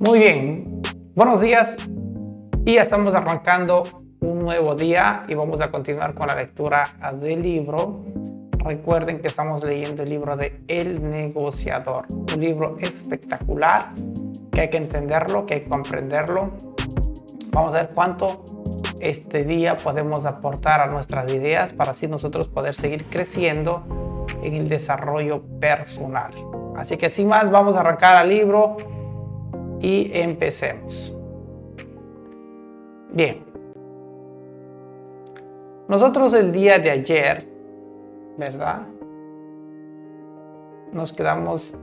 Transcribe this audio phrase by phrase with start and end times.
[0.00, 0.80] Muy bien,
[1.16, 1.76] buenos días
[2.64, 3.82] y ya estamos arrancando
[4.20, 6.86] un nuevo día y vamos a continuar con la lectura
[7.20, 8.04] del libro.
[8.58, 13.86] Recuerden que estamos leyendo el libro de El negociador, un libro espectacular
[14.52, 16.52] que hay que entenderlo, que hay que comprenderlo.
[17.50, 18.44] Vamos a ver cuánto
[19.00, 23.82] este día podemos aportar a nuestras ideas para así nosotros poder seguir creciendo
[24.44, 26.30] en el desarrollo personal.
[26.76, 28.76] Así que sin más, vamos a arrancar al libro
[29.80, 31.14] y empecemos.
[33.12, 33.44] Bien.
[35.88, 37.48] Nosotros el día de ayer,
[38.36, 38.86] ¿verdad?
[40.92, 41.74] Nos quedamos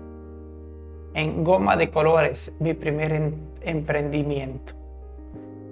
[1.13, 4.73] en goma de colores, mi primer emprendimiento.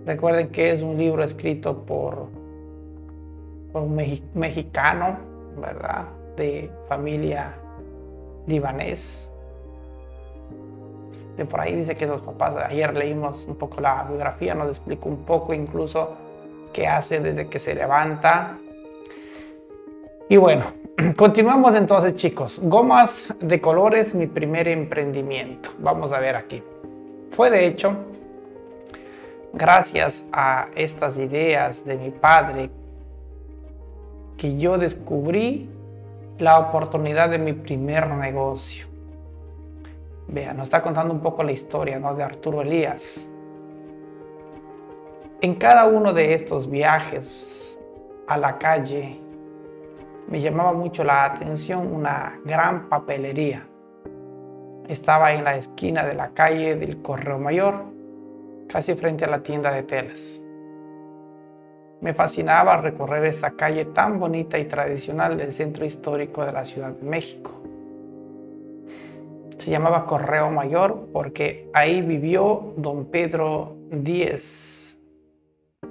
[0.05, 2.28] Recuerden que es un libro escrito por,
[3.73, 3.95] un
[4.34, 5.17] mexicano,
[5.59, 6.08] ¿verdad?
[6.36, 7.53] De familia
[8.48, 9.30] libanés.
[11.38, 15.09] De por ahí dice que los papás, ayer leímos un poco la biografía, nos explicó
[15.09, 16.16] un poco incluso
[16.72, 18.58] qué hace desde que se levanta.
[20.30, 20.66] Y bueno,
[21.16, 22.59] continuamos entonces chicos.
[22.64, 25.72] Gomas de colores, mi primer emprendimiento.
[25.80, 26.61] Vamos a ver aquí.
[27.31, 27.95] Fue de hecho
[29.54, 32.70] gracias a estas ideas de mi padre
[34.38, 35.70] que yo descubrí
[36.39, 38.92] la oportunidad de mi primer negocio.
[40.28, 42.16] Vea, nos está contando un poco la historia ¿no?
[42.16, 43.30] de Arturo Elías.
[45.42, 47.80] En cada uno de estos viajes
[48.28, 49.20] a la calle
[50.28, 53.68] me llamaba mucho la atención una gran papelería.
[54.88, 57.84] Estaba en la esquina de la calle del Correo Mayor
[58.68, 60.42] casi frente a la tienda de telas.
[62.02, 66.90] Me fascinaba recorrer esa calle tan bonita y tradicional del centro histórico de la Ciudad
[66.90, 67.62] de México.
[69.64, 75.00] Se llamaba Correo Mayor porque ahí vivió don Pedro Díez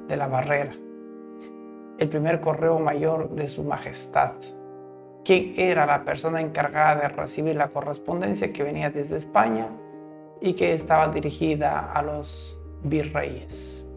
[0.08, 0.72] de la Barrera,
[1.96, 4.32] el primer correo mayor de su majestad,
[5.24, 9.68] quien era la persona encargada de recibir la correspondencia que venía desde España
[10.42, 13.88] y que estaba dirigida a los virreyes.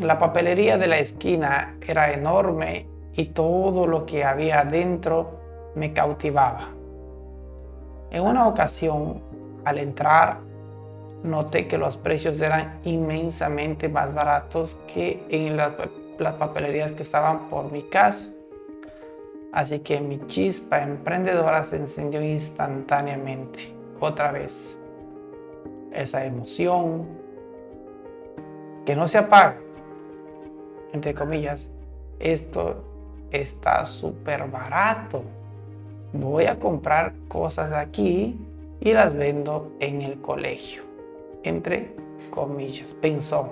[0.00, 5.41] La papelería de la esquina era enorme y todo lo que había dentro
[5.74, 6.68] me cautivaba.
[8.10, 9.20] En una ocasión,
[9.64, 10.38] al entrar,
[11.22, 15.72] noté que los precios eran inmensamente más baratos que en las,
[16.38, 18.28] papelerías que estaban por mi casa.
[19.52, 24.78] Así que mi chispa emprendedora se encendió instantáneamente, otra vez
[25.92, 27.06] esa emoción
[28.86, 29.56] que no se apaga,
[30.92, 31.68] entre comillas,
[32.18, 32.82] esto
[33.30, 35.22] está súper barato.
[36.12, 38.36] Voy a comprar cosas aquí
[38.80, 40.82] y las vendo en el colegio,
[41.42, 41.94] entre
[42.30, 43.48] comillas, pensó,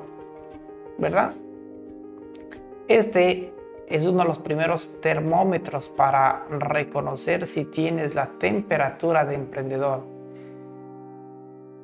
[0.98, 1.32] ¿verdad?
[2.88, 3.52] Este
[3.88, 10.20] es uno de los primeros termómetros para reconocer si tienes la temperatura de emprendedor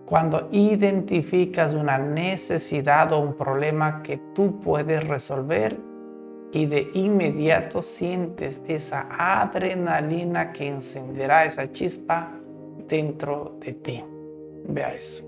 [0.06, 5.76] cuando identificas una necesidad o un problema que tú puedes resolver
[6.52, 12.30] y de inmediato sientes esa adrenalina que encenderá esa chispa
[12.88, 14.04] dentro de ti.
[14.68, 15.24] Vea eso.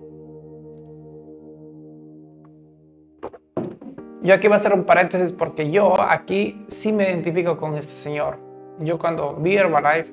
[4.22, 7.92] Yo aquí voy a hacer un paréntesis porque yo aquí sí me identifico con este
[7.92, 8.38] señor.
[8.80, 10.12] Yo cuando vi Herbalife,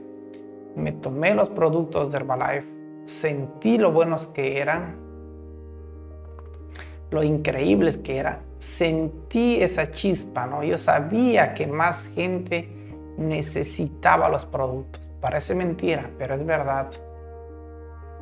[0.75, 4.95] me tomé los productos de Herbalife sentí lo buenos que eran,
[7.11, 10.63] lo increíbles que eran, sentí esa chispa, ¿no?
[10.63, 12.67] Yo sabía que más gente
[13.17, 15.01] necesitaba los productos.
[15.21, 16.87] Parece mentira, pero es verdad.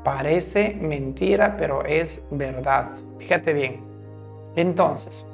[0.04, 2.90] Parece mentira, pero es verdad.
[3.18, 3.82] Fíjate bien.
[4.56, 5.26] Entonces,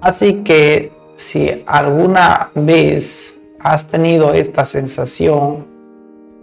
[0.00, 5.66] así que si alguna vez has tenido esta sensación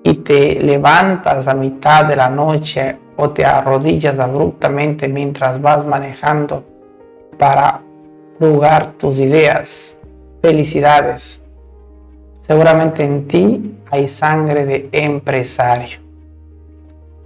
[0.04, 6.64] y te levantas a mitad de la noche o te arrodillas abruptamente mientras vas manejando
[7.38, 7.82] para
[8.40, 9.98] jugar tus ideas.
[10.42, 11.42] Felicidades.
[12.42, 16.00] Seguramente en ti hay sangre de empresario.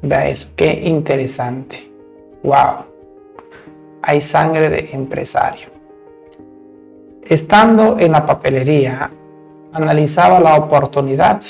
[0.02, 1.92] Vea eso, qué interesante.
[2.44, 2.86] Wow.
[4.02, 5.68] Hay sangre de empresario.
[7.26, 9.12] Estando en la papelería,
[9.74, 11.42] analizaba la oportunidad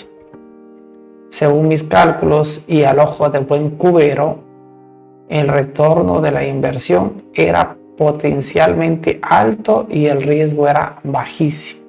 [1.29, 4.39] según mis cálculos y al ojo de buen cubero,
[5.29, 11.81] el retorno de la inversión era potencialmente alto y el riesgo era bajísimo.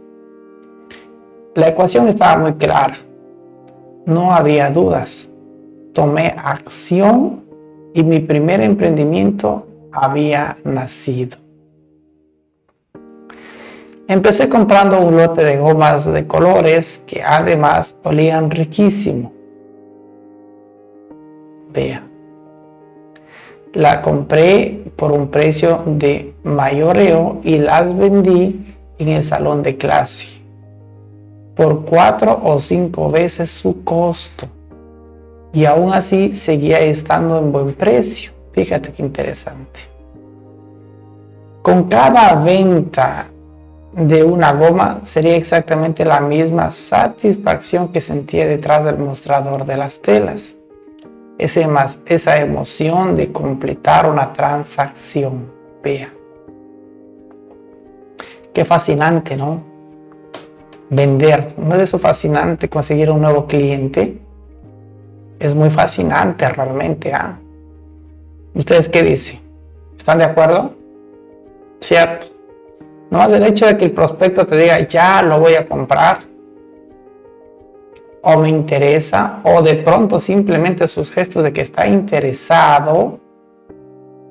[1.54, 2.96] La ecuación estaba muy clara.
[4.06, 5.28] no había dudas.
[5.92, 7.42] Tomé acción
[7.94, 11.36] y mi primer emprendimiento había nacido.
[14.10, 19.32] Empecé comprando un lote de gomas de colores que además olían riquísimo.
[21.72, 22.02] Vea.
[23.72, 30.42] La compré por un precio de mayoreo y las vendí en el salón de clase
[31.54, 34.48] por cuatro o cinco veces su costo.
[35.52, 38.32] Y aún así seguía estando en buen precio.
[38.50, 39.78] Fíjate qué interesante.
[41.62, 43.29] Con cada venta
[43.92, 50.00] de una goma sería exactamente la misma satisfacción que sentía detrás del mostrador de las
[50.00, 50.54] telas.
[51.38, 55.50] Ese más, esa emoción de completar una transacción.
[55.82, 56.12] Vea.
[58.52, 59.62] Qué fascinante, ¿no?
[60.90, 61.54] Vender.
[61.56, 64.18] ¿No es eso fascinante conseguir un nuevo cliente?
[65.38, 67.12] Es muy fascinante realmente.
[67.14, 67.38] ¿ah?
[68.54, 69.40] ¿Ustedes qué dicen?
[69.96, 70.74] ¿Están de acuerdo?
[71.80, 72.39] Cierto.
[73.10, 76.18] No el hecho de que el prospecto te diga, ya lo voy a comprar,
[78.22, 83.18] o me interesa, o de pronto simplemente sus gestos de que está interesado,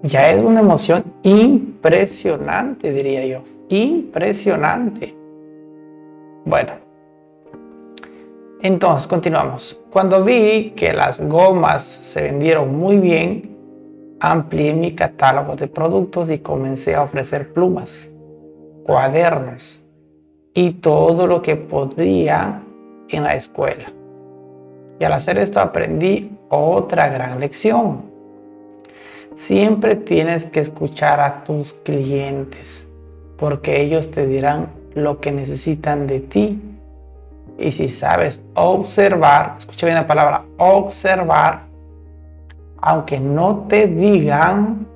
[0.02, 3.44] ya es una emoción impresionante, diría yo.
[3.68, 5.14] Impresionante.
[6.46, 6.72] Bueno,
[8.62, 9.78] entonces continuamos.
[9.90, 13.58] Cuando vi que las gomas se vendieron muy bien,
[14.22, 18.10] amplié mi catálogo de productos y comencé a ofrecer plumas
[18.90, 19.80] cuadernos
[20.56, 22.64] y todo lo que podía
[23.10, 23.94] en la escuela.
[25.00, 28.02] Y al hacer esto aprendí otra gran lección.
[29.36, 32.88] Siempre tienes que escuchar a tus clientes
[33.38, 36.60] porque ellos te dirán lo que necesitan de ti.
[37.60, 41.62] Y si sabes observar, escucha bien la palabra observar,
[42.82, 44.88] aunque no te digan,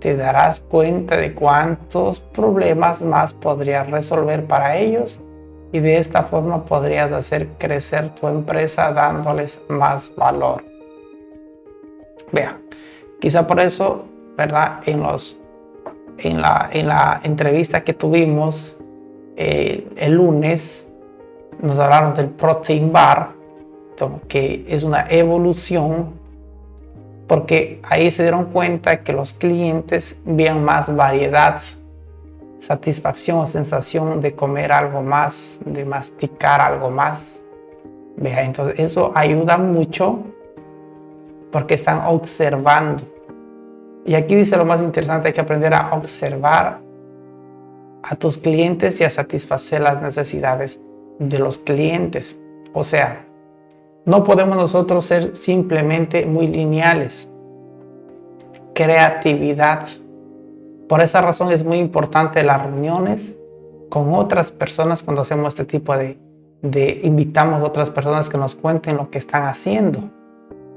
[0.00, 5.20] te darás cuenta de cuántos problemas más podrías resolver para ellos
[5.72, 10.64] y de esta forma podrías hacer crecer tu empresa dándoles más valor.
[12.32, 12.58] Vea,
[13.20, 14.04] quizá por eso,
[14.36, 14.80] ¿verdad?
[14.86, 15.38] En, los,
[16.18, 16.90] en, la, en
[17.24, 18.76] entrevista que tuvimos
[19.36, 20.88] eh, el lunes,
[21.60, 23.32] nos hablaron del Protein Bar,
[24.28, 26.19] que es una evolución
[27.30, 31.60] porque ahí se dieron cuenta que los clientes veían más variedad,
[32.58, 37.40] satisfacción o sensación de comer algo más, de masticar algo más.
[38.16, 40.18] Vea, entonces eso ayuda mucho
[41.52, 43.04] porque están observando.
[44.04, 46.80] Y aquí dice lo más interesante, hay que aprender a observar
[48.02, 50.80] a tus clientes y a satisfacer las necesidades
[51.20, 52.36] de los clientes.
[52.72, 53.24] O sea,
[54.04, 57.30] no podemos nosotros ser simplemente muy lineales.
[58.74, 59.86] Creatividad.
[60.88, 63.36] Por esa razón es muy importante las reuniones
[63.88, 66.18] con otras personas cuando hacemos este tipo de,
[66.62, 70.00] de invitamos a otras personas que nos cuenten lo que están haciendo.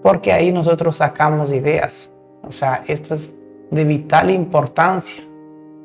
[0.01, 2.11] Porque ahí nosotros sacamos ideas.
[2.47, 3.33] O sea, esto es
[3.71, 5.23] de vital importancia.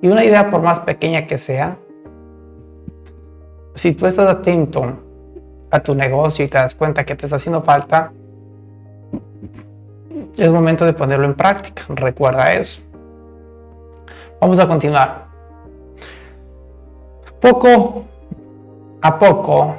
[0.02, 1.78] Y una idea, por más pequeña que sea,
[3.74, 5.07] si tú estás atento
[5.70, 8.12] a tu negocio y te das cuenta que te está haciendo falta,
[10.36, 11.82] es momento de ponerlo en práctica.
[11.88, 12.82] Recuerda eso.
[14.40, 15.26] Vamos a continuar.
[17.40, 18.04] Poco
[19.00, 19.76] a poco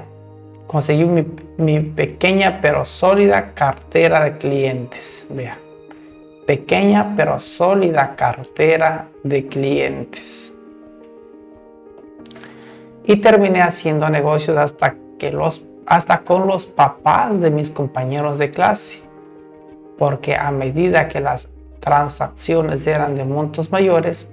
[0.68, 1.06] conseguí
[1.58, 5.26] mi, pequeña pero sólida cartera de clientes.
[5.30, 5.58] Vea,
[6.46, 10.54] pequeña pero sólida cartera de clientes.
[13.06, 18.52] Y terminé haciendo negocios hasta que los hasta con los papás de mis compañeros de
[18.52, 19.02] clase,
[19.98, 24.28] porque a medida que las transacciones eran de montos mayores,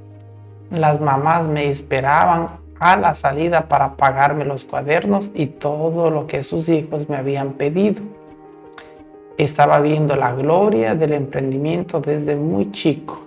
[0.70, 2.48] las mamás me esperaban
[2.78, 7.54] a la salida para pagarme los cuadernos y todo lo que sus hijos me habían
[7.54, 8.02] pedido.
[9.38, 13.22] Estaba viendo la gloria del emprendimiento desde muy chico.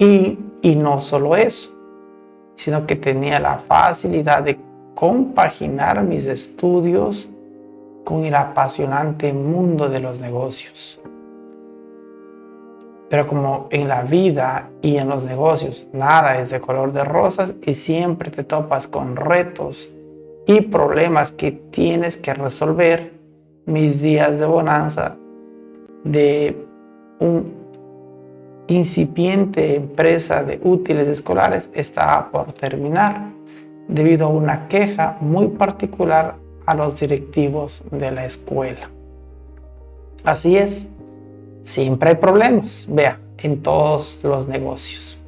[0.00, 1.70] Y, y no solo eso,
[2.56, 4.65] sino que tenía la facilidad de
[4.96, 7.28] compaginar mis estudios
[8.02, 10.98] con el apasionante mundo de los negocios.
[13.10, 17.52] Pero como en la vida y en los negocios nada es de color de rosas
[17.64, 19.90] y siempre te topas con retos
[20.46, 23.12] y problemas que tienes que resolver,
[23.66, 25.16] mis días de bonanza
[26.04, 26.56] de
[27.18, 27.52] un
[28.68, 33.36] incipiente empresa de útiles escolares está por terminar
[33.88, 38.90] debido a una queja muy particular a los directivos de la escuela.
[40.24, 40.88] Así es,
[41.62, 45.18] siempre hay problemas, vea, en todos los negocios.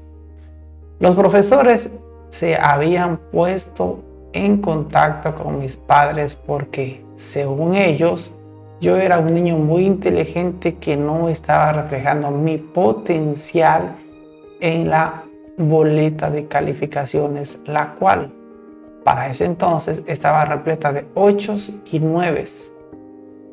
[0.99, 1.91] Los profesores
[2.31, 4.01] se habían puesto
[4.33, 8.33] en contacto con mis padres porque, según ellos,
[8.81, 13.97] yo era un niño muy inteligente que no estaba reflejando mi potencial
[14.61, 15.23] en la
[15.57, 18.33] boleta de calificaciones, la cual
[19.09, 22.71] para ese entonces estaba repleta de ochos y nueves.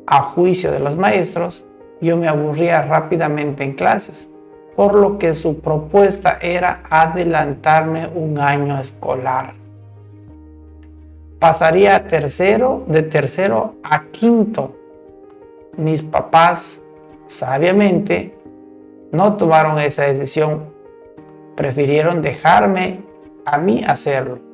[0.06, 1.64] A juicio de los maestros,
[1.98, 4.28] yo me aburría rápidamente en clases,
[4.76, 9.54] por lo que su propuesta era adelantarme un año escolar.
[11.38, 14.76] Pasaría tercero, de tercero a quinto.
[15.78, 16.82] Mis papás,
[17.28, 18.36] sabiamente,
[19.10, 20.64] no tomaron esa decisión.
[21.56, 23.00] Prefirieron dejarme
[23.46, 24.45] a mí hacerlo.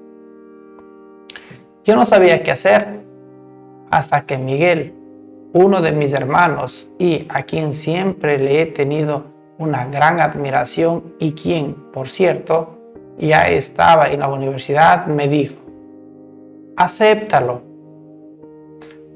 [1.84, 3.00] Yo no sabía qué hacer
[3.90, 4.94] hasta que Miguel,
[5.52, 9.24] uno de mis hermanos y a quien siempre le he tenido
[9.58, 12.78] una gran admiración y quien, por cierto,
[13.18, 15.56] ya estaba en la universidad, me dijo,
[16.76, 17.62] acéptalo.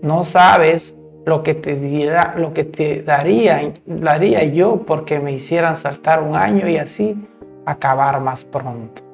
[0.02, 7.16] No sabes lo que te daría yo porque me hicieran saltar un año y así
[7.64, 9.05] acabar más pronto.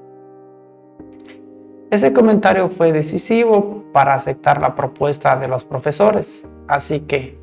[1.93, 7.37] Ese comentario fue decisivo para aceptar la propuesta de los profesores, así que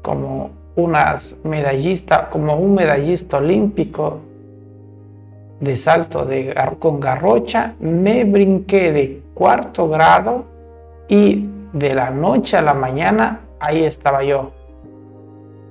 [0.00, 4.20] como unas medallista, como un medallista olímpico
[5.60, 10.46] de salto de, con garrocha, me brinqué de cuarto grado
[11.06, 14.52] y de la noche a la mañana ahí estaba yo,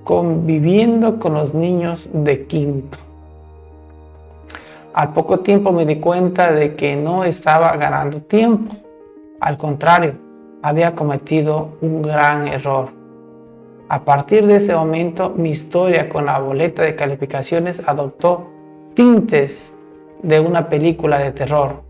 [0.04, 3.09] conviviendo con los niños de quinto.
[5.00, 8.76] Al poco tiempo me di cuenta de que no estaba ganando tiempo.
[9.40, 10.12] Al contrario,
[10.60, 12.90] había cometido un gran error.
[13.88, 18.50] A partir de ese momento, mi historia con la boleta de calificaciones adoptó
[18.92, 19.74] tintes
[20.22, 21.82] de una película de terror.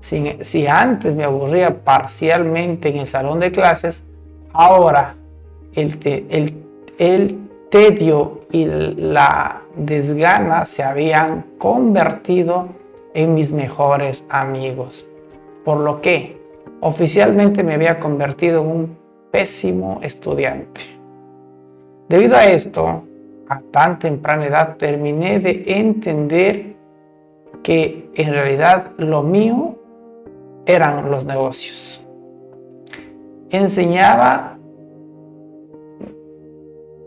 [0.00, 4.02] Si, antes me aburría parcialmente en el salón de clases,
[4.52, 5.14] ahora
[5.76, 6.00] el,
[6.30, 6.64] el,
[6.98, 7.38] el
[7.70, 12.68] tedio y la desgana se habían convertido
[13.14, 15.08] en mis mejores amigos,
[15.64, 16.40] por lo que
[16.80, 18.98] oficialmente me había convertido en un
[19.30, 20.80] pésimo estudiante.
[22.08, 23.04] Debido a esto,
[23.48, 26.76] a tan temprana edad terminé de entender
[27.62, 29.76] que en realidad lo mío
[30.66, 32.06] eran los negocios.
[33.50, 34.59] Enseñaba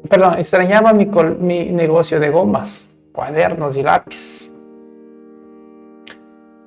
[0.09, 1.05] perdón, extrañaba mi,
[1.39, 4.51] mi negocio de gomas, cuadernos y lápices.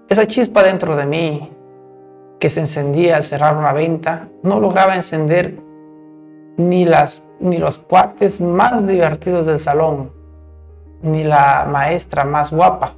[0.09, 1.51] Esa chispa dentro de mí
[2.39, 5.59] que se encendía al cerrar una venta no lograba encender
[6.57, 10.13] ni, las, ni los cuates más divertidos del salón,
[11.03, 12.95] ni la maestra más guapa,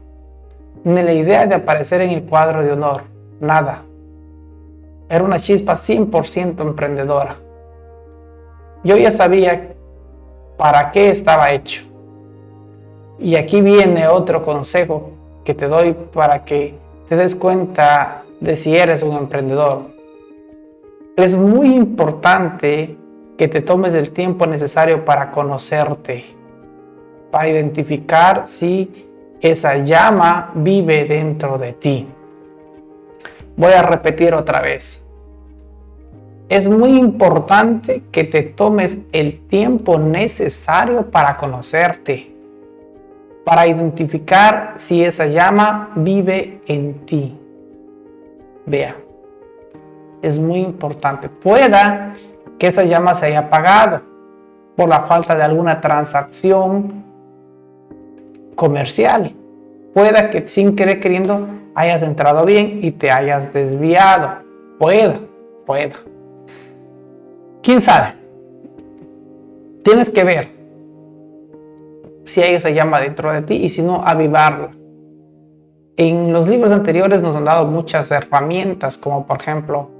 [0.85, 3.03] ni la idea de aparecer en el cuadro de honor,
[3.41, 3.83] nada.
[5.09, 7.37] Era una chispa 100% emprendedora.
[8.85, 9.75] Yo ya sabía
[10.59, 11.83] para qué estaba hecho.
[13.19, 15.13] Y aquí viene otro consejo
[15.45, 16.75] que te doy para que
[17.09, 19.83] te des cuenta de si eres un emprendedor.
[21.17, 22.97] Es muy importante
[23.39, 26.25] que te tomes el tiempo necesario para conocerte,
[27.31, 29.09] para identificar si
[29.41, 32.07] esa llama vive dentro de ti.
[33.57, 35.03] Voy a repetir otra vez
[36.49, 42.33] es muy importante que te tomes el tiempo necesario para conocerte,
[43.45, 47.39] para identificar si esa llama vive en ti.
[48.65, 48.97] Vea,
[50.23, 51.29] es muy importante.
[51.29, 52.15] Pueda
[52.59, 54.01] que esa llama se haya apagado
[54.75, 57.05] por la falta de alguna transacción
[58.55, 59.35] comercial.
[59.93, 64.39] Pueda que sin querer queriendo hayas entrado bien y te hayas desviado.
[64.79, 65.19] Pueda,
[65.67, 65.97] pueda.
[67.69, 68.15] ¿Quién sabe?
[69.85, 70.49] Tienes que ver
[72.25, 74.71] si hay esa llama dentro de ti y si no, avivarla.
[75.99, 79.91] En los libros anteriores nos han dado muchas herramientas, como por ejemplo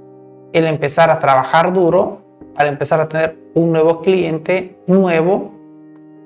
[0.51, 2.23] el empezar a trabajar duro
[2.55, 5.51] para empezar a tener un nuevo cliente nuevo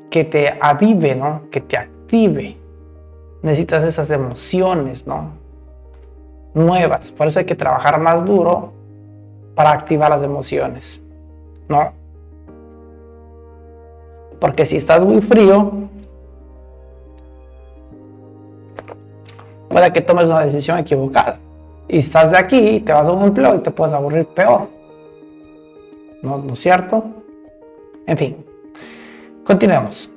[0.10, 1.42] que te avive, ¿no?
[1.52, 2.56] que te active.
[3.42, 5.32] Necesitas esas emociones ¿no?
[6.54, 7.12] nuevas.
[7.12, 8.72] Por eso hay que trabajar más duro
[9.56, 11.03] para activar las emociones.
[11.70, 11.94] No.
[14.40, 15.72] Porque si estás muy frío,
[19.70, 21.40] puede que tomes una decisión equivocada.
[21.88, 24.68] Y estás de aquí, te vas a un empleo y te puedes aburrir peor.
[26.24, 27.04] ¿no, ¿no es cierto?
[28.08, 28.46] En fin,
[29.44, 30.12] continuemos.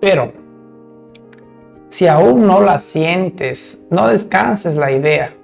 [0.00, 0.32] Pero,
[1.88, 5.34] si aún no la sientes, no descanses la idea.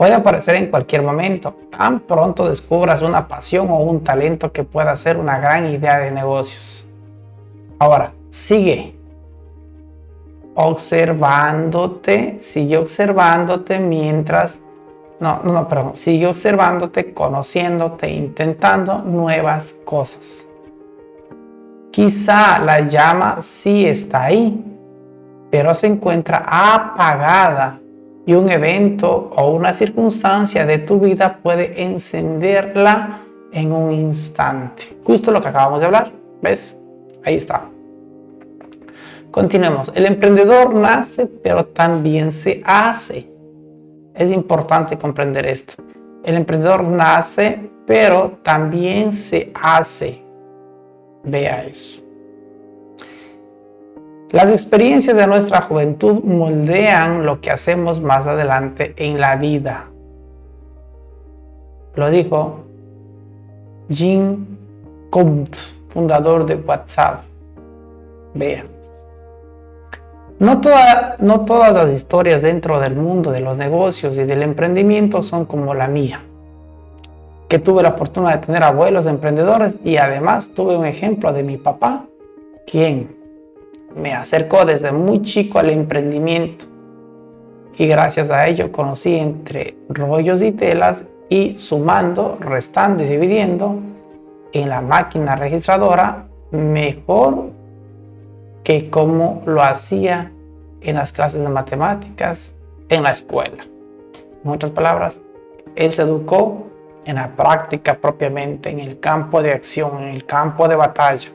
[0.00, 1.54] Puede aparecer en cualquier momento.
[1.76, 6.10] Tan pronto descubras una pasión o un talento que pueda ser una gran idea de
[6.10, 6.86] negocios.
[7.78, 8.96] Ahora, sigue
[10.54, 14.58] observándote, sigue observándote mientras,
[15.20, 20.46] no, no, perdón, sigue observándote, conociéndote, intentando nuevas cosas.
[21.90, 24.64] Quizá la llama sí está ahí,
[25.50, 27.79] pero se encuentra apagada
[28.30, 34.96] y un evento o una circunstancia de tu vida puede encenderla en un instante.
[35.02, 36.76] Justo lo que acabamos de hablar, ¿ves?
[37.24, 37.64] Ahí está.
[39.32, 39.90] Continuemos.
[39.96, 43.28] El emprendedor nace, pero también se hace.
[44.14, 45.82] Es importante comprender esto.
[46.22, 50.22] El emprendedor nace, pero también se hace.
[51.24, 52.00] Vea eso.
[54.32, 59.86] Las experiencias de nuestra juventud moldean lo que hacemos más adelante en la vida.
[61.96, 62.60] Lo dijo
[63.88, 64.46] Jim
[65.10, 65.58] Comte,
[65.88, 67.24] fundador de WhatsApp.
[68.34, 68.64] Vea.
[70.38, 70.60] No,
[71.18, 75.74] no todas las historias dentro del mundo de los negocios y del emprendimiento son como
[75.74, 76.22] la mía,
[77.48, 81.56] que tuve la fortuna de tener abuelos emprendedores y además tuve un ejemplo de mi
[81.56, 82.04] papá,
[82.64, 83.19] quien
[83.96, 86.66] me acercó desde muy chico al emprendimiento
[87.76, 93.78] y gracias a ello conocí entre rollos y telas y sumando, restando y dividiendo
[94.52, 97.50] en la máquina registradora mejor
[98.64, 100.32] que como lo hacía
[100.80, 102.52] en las clases de matemáticas
[102.88, 103.64] en la escuela.
[104.44, 105.20] En otras palabras,
[105.76, 106.66] él se educó
[107.04, 111.30] en la práctica propiamente, en el campo de acción, en el campo de batalla.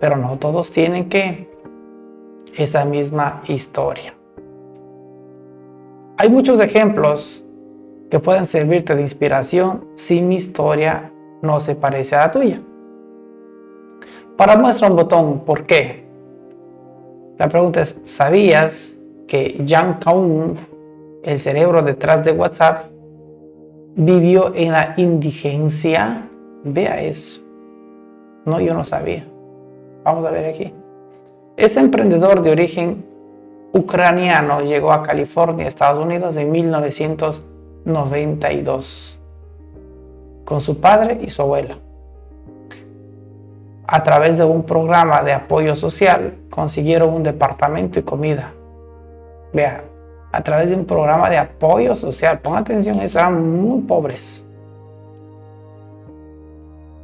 [0.00, 1.51] Pero no todos tienen que
[2.56, 4.14] esa misma historia.
[6.18, 7.42] Hay muchos ejemplos
[8.10, 12.60] que pueden servirte de inspiración si mi historia no se parece a la tuya.
[14.36, 16.04] Para muestra un botón, ¿por qué?
[17.38, 20.54] La pregunta es, ¿sabías que Jan Kaum,
[21.22, 22.86] el cerebro detrás de WhatsApp,
[23.96, 26.28] vivió en la indigencia?
[26.64, 27.40] Vea eso.
[28.44, 29.26] No, yo no sabía.
[30.04, 30.72] Vamos a ver aquí.
[31.62, 33.06] Ese emprendedor de origen
[33.72, 39.20] ucraniano llegó a California, Estados Unidos, en 1992
[40.44, 41.78] con su padre y su abuela
[43.86, 48.52] a través de un programa de apoyo social, consiguieron un departamento y comida.
[49.52, 49.84] Vea,
[50.32, 52.40] a través de un programa de apoyo social.
[52.40, 54.42] Pon atención, eran muy pobres.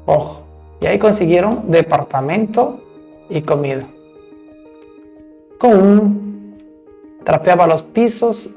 [0.04, 0.42] Ojo,
[0.80, 2.80] y ahí consiguieron departamento
[3.30, 3.86] y comida.
[5.58, 6.56] Con un
[7.24, 8.48] trapeaba los pisos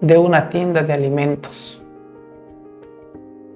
[0.00, 1.82] de una tienda de alimentos.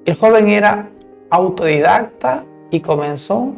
[0.05, 0.91] El joven era
[1.31, 3.55] autodidacta y comenzó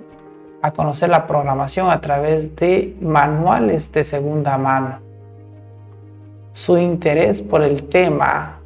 [0.62, 5.00] a conocer la programación a través de manuales de segunda mano.
[6.52, 8.60] Su interés por el tema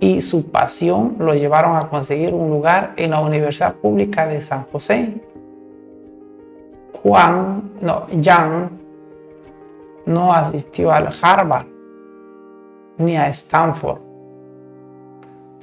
[0.00, 4.66] y su pasión lo llevaron a conseguir un lugar en la Universidad Pública de San
[4.70, 5.14] José.
[7.02, 8.06] Juan, no,
[10.06, 11.66] no asistió al Harvard
[12.98, 14.04] ni a Stanford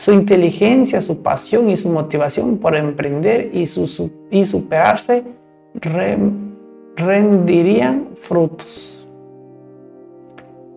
[0.01, 5.23] su inteligencia, su pasión y su motivación por emprender y, superarse
[6.95, 9.07] rendirían frutos.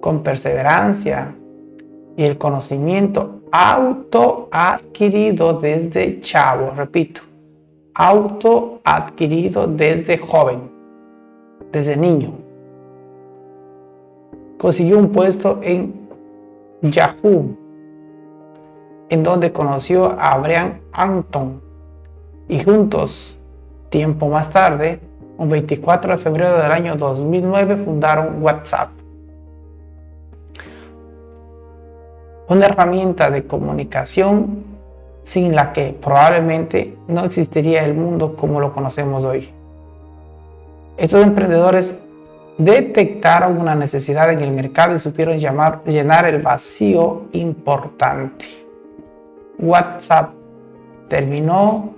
[0.03, 1.35] Con perseverancia
[2.18, 7.22] y el conocimiento auto adquirido desde chavo, repito,
[7.94, 10.70] auto adquirido desde joven,
[11.72, 12.43] desde niño.
[14.64, 16.09] Consiguió un puesto en
[16.81, 17.55] Yahoo
[19.11, 21.61] en donde conoció a Brian Anton
[22.48, 23.38] y juntos,
[23.90, 25.00] tiempo más tarde,
[25.37, 28.88] un 24 de febrero del año 2009, fundaron WhatsApp.
[32.48, 34.64] Una herramienta de comunicación
[35.24, 39.50] sin la que probablemente no existiría el mundo como lo conocemos hoy.
[40.96, 41.98] Estos emprendedores
[42.59, 48.45] detectaron una necesidad en el mercado y supieron llenar el vacío importante.
[49.59, 50.31] WhatsApp
[51.09, 51.95] terminó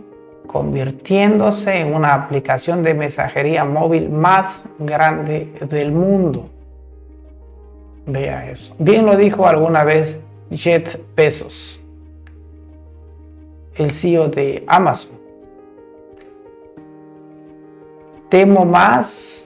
[0.47, 6.49] convirtiéndose en una aplicación de mensajería móvil más grande del mundo.
[8.07, 8.75] Vea eso.
[8.79, 11.83] Bien lo dijo alguna vez Jet Bezos.
[13.75, 15.17] el CEO de Amazon.
[18.31, 19.46] Temo más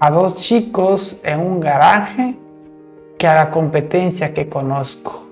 [0.00, 2.36] a dos chicos en un garaje
[3.18, 5.26] que a la competencia que conozco.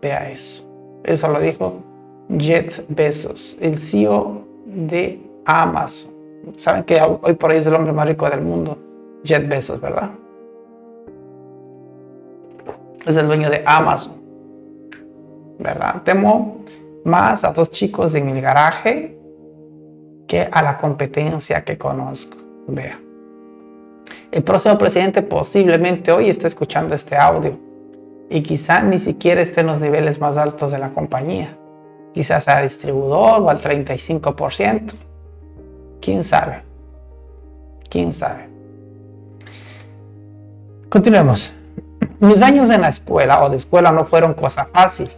[0.00, 0.66] Vea eso.
[1.04, 1.74] Eso lo dijo
[2.38, 6.10] Jeff Bezos, el CEO de Amazon.
[6.56, 8.78] Saben que hoy por hoy es el hombre más rico del mundo,
[9.24, 10.10] Jeff Bezos, ¿verdad?
[13.04, 14.14] Es el dueño de Amazon.
[15.58, 16.02] ¿Verdad?
[16.04, 16.64] Temo
[17.04, 19.18] más a dos chicos en el garaje
[20.26, 22.49] que a la competencia que conozco.
[22.66, 23.00] Vea.
[24.30, 27.58] El próximo presidente posiblemente hoy esté escuchando este audio
[28.28, 31.56] y quizá ni siquiera esté en los niveles más altos de la compañía.
[32.14, 34.92] Quizás sea distribuidor o al 35%.
[36.00, 36.62] ¿Quién sabe?
[37.88, 38.48] ¿Quién sabe?
[40.88, 41.52] Continuemos.
[42.20, 45.08] Mis años en la escuela o de escuela no fueron cosa fácil.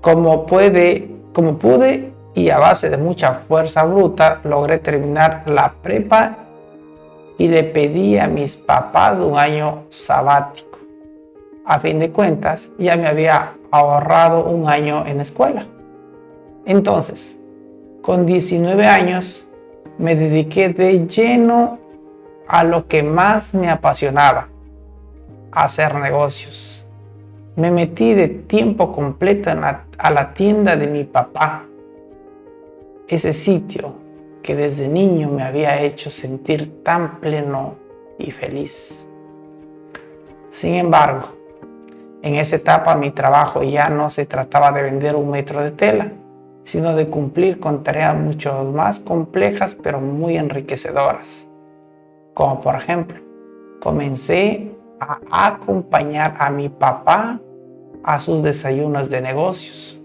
[0.00, 6.36] Como puede, como pude y a base de mucha fuerza bruta logré terminar la prepa
[7.38, 10.78] y le pedí a mis papás un año sabático.
[11.64, 15.66] A fin de cuentas, ya me había ahorrado un año en escuela.
[16.64, 17.38] Entonces,
[18.02, 19.46] con 19 años,
[19.98, 21.78] me dediqué de lleno
[22.48, 24.48] a lo que más me apasionaba,
[25.52, 26.86] hacer negocios.
[27.56, 31.64] Me metí de tiempo completo a la tienda de mi papá,
[33.14, 33.92] ese sitio
[34.42, 37.74] que desde niño me había hecho sentir tan pleno
[38.18, 39.06] y feliz.
[40.48, 41.28] Sin embargo,
[42.22, 46.10] en esa etapa mi trabajo ya no se trataba de vender un metro de tela,
[46.62, 51.46] sino de cumplir con tareas mucho más complejas pero muy enriquecedoras.
[52.32, 53.18] Como por ejemplo,
[53.78, 54.70] comencé
[55.00, 57.38] a acompañar a mi papá
[58.04, 60.00] a sus desayunos de negocios,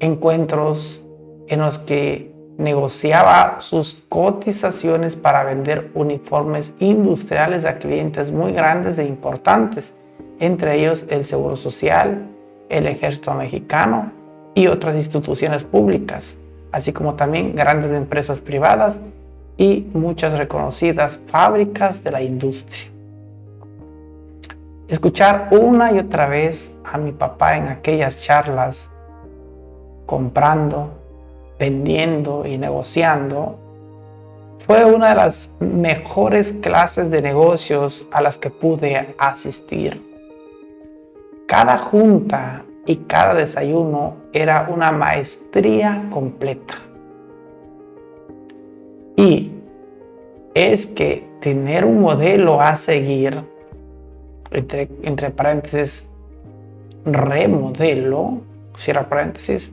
[0.00, 1.02] encuentros
[1.48, 9.04] en los que negociaba sus cotizaciones para vender uniformes industriales a clientes muy grandes e
[9.04, 9.94] importantes,
[10.40, 12.26] entre ellos el Seguro Social,
[12.68, 14.12] el Ejército Mexicano
[14.54, 16.36] y otras instituciones públicas,
[16.72, 19.00] así como también grandes empresas privadas
[19.58, 22.90] y muchas reconocidas fábricas de la industria.
[24.88, 28.88] Escuchar una y otra vez a mi papá en aquellas charlas,
[30.06, 30.90] comprando,
[31.58, 33.58] vendiendo y negociando,
[34.58, 40.02] fue una de las mejores clases de negocios a las que pude asistir.
[41.46, 46.74] Cada junta y cada desayuno era una maestría completa.
[49.16, 49.52] Y
[50.54, 53.44] es que tener un modelo a seguir,
[54.50, 56.08] entre, entre paréntesis,
[57.04, 58.40] remodelo,
[58.76, 59.70] cierra paréntesis,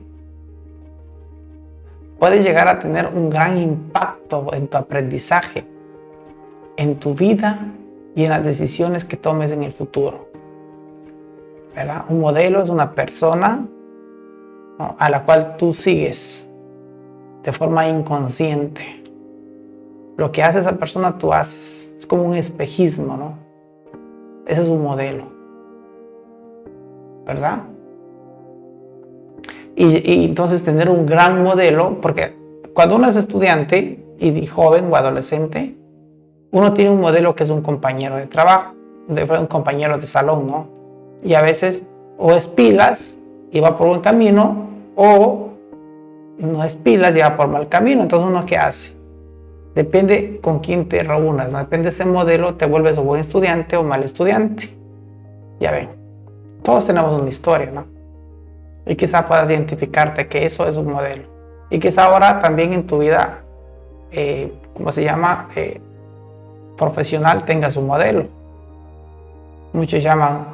[2.24, 5.62] puede llegar a tener un gran impacto en tu aprendizaje,
[6.78, 7.66] en tu vida
[8.14, 10.30] y en las decisiones que tomes en el futuro.
[12.08, 13.66] Un modelo es una persona
[14.78, 16.48] a la cual tú sigues
[17.42, 19.04] de forma inconsciente.
[20.16, 21.92] Lo que hace esa persona tú haces.
[21.98, 23.34] Es como un espejismo, ¿no?
[24.46, 25.24] Ese es un modelo.
[27.26, 27.64] ¿Verdad?
[29.76, 32.34] Y, entonces tener un gran modelo, porque
[32.74, 35.76] cuando uno es estudiante y joven o adolescente,
[36.52, 38.74] uno tiene un modelo que es un compañero de trabajo,
[39.08, 40.68] un compañero de salón, ¿no?
[41.22, 41.84] Y a veces
[42.16, 43.18] o es pilas
[43.50, 45.48] y va por buen camino, o
[46.38, 48.02] no es pilas y va por mal camino.
[48.02, 48.94] Entonces uno qué hace?
[49.74, 51.58] Depende con quién te reúnas, ¿no?
[51.58, 54.70] depende de ese modelo, te vuelves o buen estudiante o mal estudiante.
[55.58, 55.88] Ya ven,
[56.62, 57.93] todos tenemos una historia, ¿no?
[58.86, 61.24] Y quizá puedas identificarte que eso es un modelo.
[61.70, 63.42] Y quizá ahora también en tu vida,
[64.10, 65.48] eh, ¿cómo se llama?
[65.56, 65.80] Eh,
[66.76, 68.26] profesional tengas un modelo.
[69.72, 70.46] Muchos llaman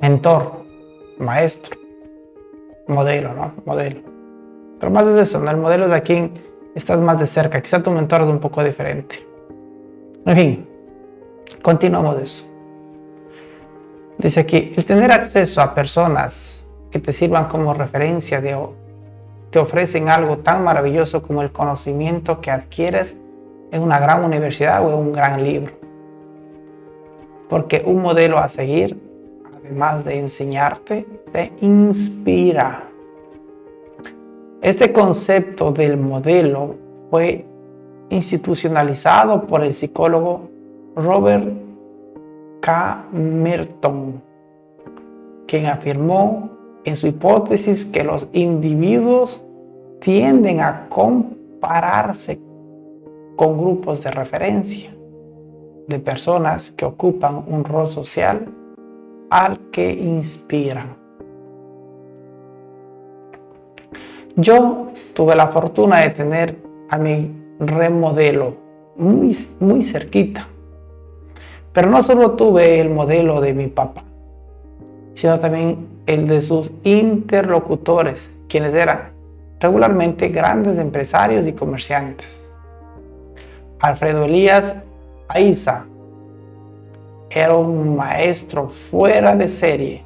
[0.00, 0.52] mentor,
[1.18, 1.76] maestro,
[2.86, 3.52] modelo, ¿no?
[3.64, 4.00] Modelo.
[4.78, 5.50] Pero más es eso, ¿no?
[5.50, 6.32] El modelo es a quien
[6.74, 7.60] estás más de cerca.
[7.60, 9.26] Quizá tu mentor es un poco diferente.
[10.26, 10.68] En fin,
[11.62, 12.44] continuamos eso.
[14.18, 16.63] Dice aquí, el tener acceso a personas
[16.94, 18.40] que te sirvan como referencia,
[19.50, 23.16] te ofrecen algo tan maravilloso como el conocimiento que adquieres
[23.72, 25.72] en una gran universidad o en un gran libro.
[27.48, 28.96] Porque un modelo a seguir,
[29.56, 32.84] además de enseñarte, te inspira.
[34.62, 36.76] Este concepto del modelo
[37.10, 37.44] fue
[38.08, 40.48] institucionalizado por el psicólogo
[40.94, 41.52] Robert
[42.60, 43.04] K.
[43.10, 44.22] Merton
[45.48, 46.53] quien afirmó
[46.84, 49.44] en su hipótesis que los individuos
[50.00, 52.40] tienden a compararse
[53.36, 54.94] con grupos de referencia
[55.88, 58.46] de personas que ocupan un rol social
[59.30, 60.96] al que inspiran.
[64.36, 66.56] Yo tuve la fortuna de tener
[66.90, 68.56] a mi remodelo
[68.96, 70.48] muy, muy cerquita.
[71.72, 74.02] Pero no solo tuve el modelo de mi papá,
[75.14, 79.12] sino también el de sus interlocutores, quienes eran
[79.60, 82.52] regularmente grandes empresarios y comerciantes.
[83.80, 84.76] Alfredo Elías
[85.28, 85.84] Aiza
[87.30, 90.04] era un maestro fuera de serie.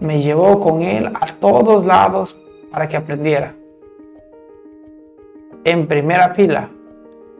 [0.00, 2.36] Me llevó con él a todos lados
[2.70, 3.54] para que aprendiera.
[5.64, 6.68] En primera fila,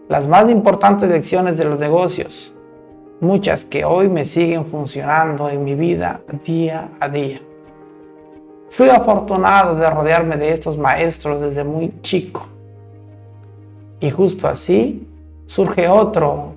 [0.09, 2.53] las más importantes lecciones de los negocios,
[3.21, 7.41] muchas que hoy me siguen funcionando en mi vida día a día.
[8.71, 12.47] Fui afortunado de rodearme de estos maestros desde muy chico.
[14.01, 15.07] Y justo así
[15.47, 16.55] surge otro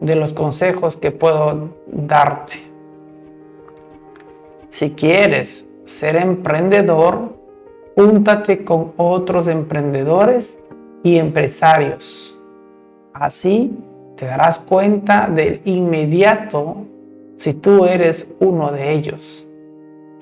[0.00, 2.54] de los consejos que puedo darte.
[4.70, 7.34] Si quieres ser emprendedor,
[7.96, 10.58] Júntate con otros emprendedores
[11.04, 12.36] y empresarios.
[13.12, 13.78] Así
[14.16, 16.78] te darás cuenta de inmediato
[17.36, 19.43] si tú eres uno de ellos.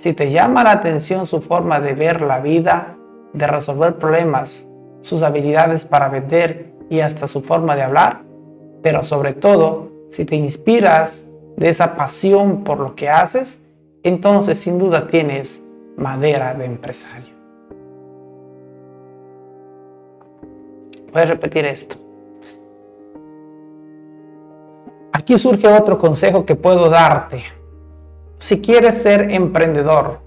[0.03, 2.97] Si te llama la atención su forma de ver la vida,
[3.33, 4.67] de resolver problemas,
[5.01, 8.23] sus habilidades para vender y hasta su forma de hablar,
[8.83, 11.25] pero sobre todo si te inspiras
[11.57, 13.61] de esa pasión por lo que haces,
[14.03, 15.63] entonces sin duda tienes
[15.97, 17.35] madera de empresario.
[21.13, 21.95] Voy a repetir esto.
[25.13, 27.62] Aquí surge otro consejo que puedo darte.
[28.43, 30.19] Si quieres ser emprendedor,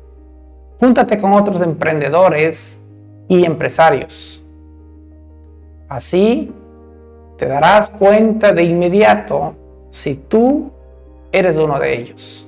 [0.80, 2.80] júntate con otros emprendedores
[3.28, 4.42] y empresarios.
[5.90, 6.50] Así
[7.38, 9.54] te darás cuenta de inmediato
[9.92, 10.72] si tú
[11.30, 12.48] eres uno de ellos.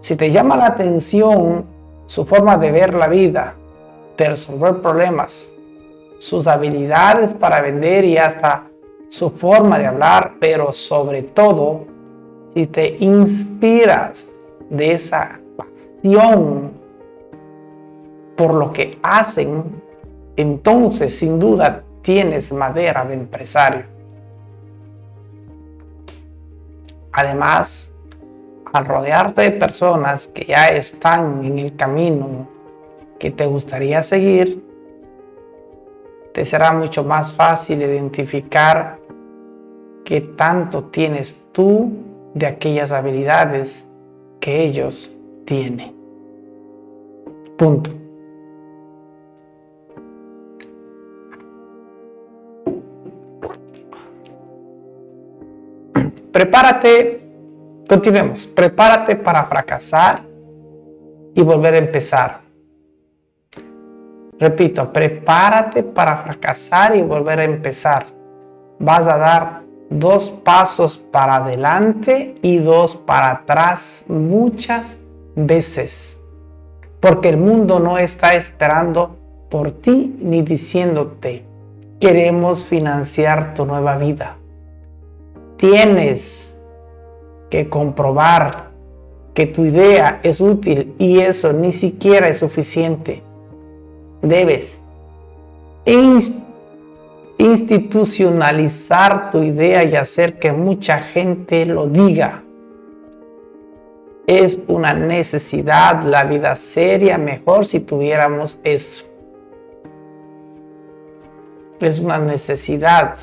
[0.00, 1.64] Si te llama la atención
[2.06, 3.54] su forma de ver la vida,
[4.16, 5.48] de resolver problemas,
[6.18, 8.64] sus habilidades para vender y hasta
[9.10, 11.84] su forma de hablar, pero sobre todo
[12.52, 14.29] si te inspiras
[14.70, 16.72] de esa pasión
[18.36, 19.82] por lo que hacen,
[20.36, 23.84] entonces sin duda tienes madera de empresario.
[27.12, 27.92] Además,
[28.72, 32.48] al rodearte de personas que ya están en el camino
[33.18, 34.64] que te gustaría seguir,
[36.32, 38.98] te será mucho más fácil identificar
[40.04, 41.92] qué tanto tienes tú
[42.32, 43.86] de aquellas habilidades
[44.40, 45.94] que ellos tienen.
[47.56, 47.90] Punto.
[56.32, 57.20] Prepárate,
[57.88, 60.22] continuemos, prepárate para fracasar
[61.34, 62.40] y volver a empezar.
[64.38, 68.06] Repito, prepárate para fracasar y volver a empezar.
[68.78, 74.96] Vas a dar dos pasos para adelante y dos para atrás muchas
[75.36, 76.18] veces.
[77.00, 79.16] Porque el mundo no está esperando
[79.50, 81.44] por ti ni diciéndote,
[82.00, 84.36] queremos financiar tu nueva vida.
[85.58, 86.58] Tienes
[87.50, 88.70] que comprobar
[89.34, 93.22] que tu idea es útil y eso ni siquiera es suficiente
[94.22, 94.78] debes
[97.40, 102.42] institucionalizar tu idea y hacer que mucha gente lo diga.
[104.26, 109.06] Es una necesidad, la vida seria mejor si tuviéramos eso.
[111.80, 113.16] Es una necesidad.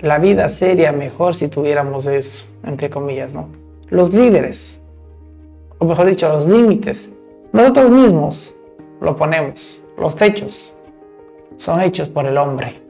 [0.00, 3.48] La vida seria mejor si tuviéramos eso, entre comillas, ¿no?
[3.88, 4.80] Los líderes,
[5.78, 7.08] o mejor dicho, los límites,
[7.52, 8.52] nosotros mismos
[9.00, 9.80] lo ponemos.
[9.96, 10.73] Los techos
[11.56, 12.80] son hechos por el hombre.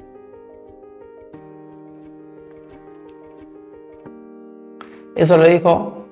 [5.16, 6.06] Eso lo dijo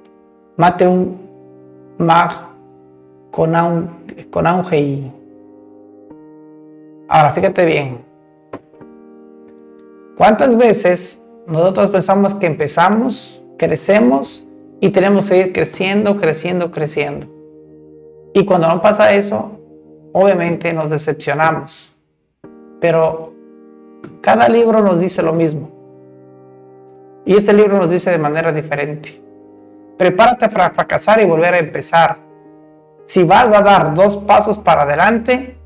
[0.57, 1.09] Mateus
[1.99, 2.31] Mag
[3.31, 3.55] con
[4.73, 5.13] y
[7.09, 7.99] Ahora, fíjate bien.
[10.17, 14.47] ¿Cuántas veces nosotros pensamos que empezamos, crecemos
[14.81, 17.27] y tenemos que ir creciendo, creciendo, creciendo?
[18.35, 19.51] Y cuando no pasa eso,
[20.13, 21.92] obviamente nos decepcionamos,
[22.83, 23.33] pero
[24.21, 25.71] cada libro nos dice lo mismo.
[27.25, 29.23] Y este libro nos dice de manera diferente.
[29.97, 32.17] prepárate para fracasar y volver a empezar.
[33.05, 35.57] Si vas a dar dos pasos para adelante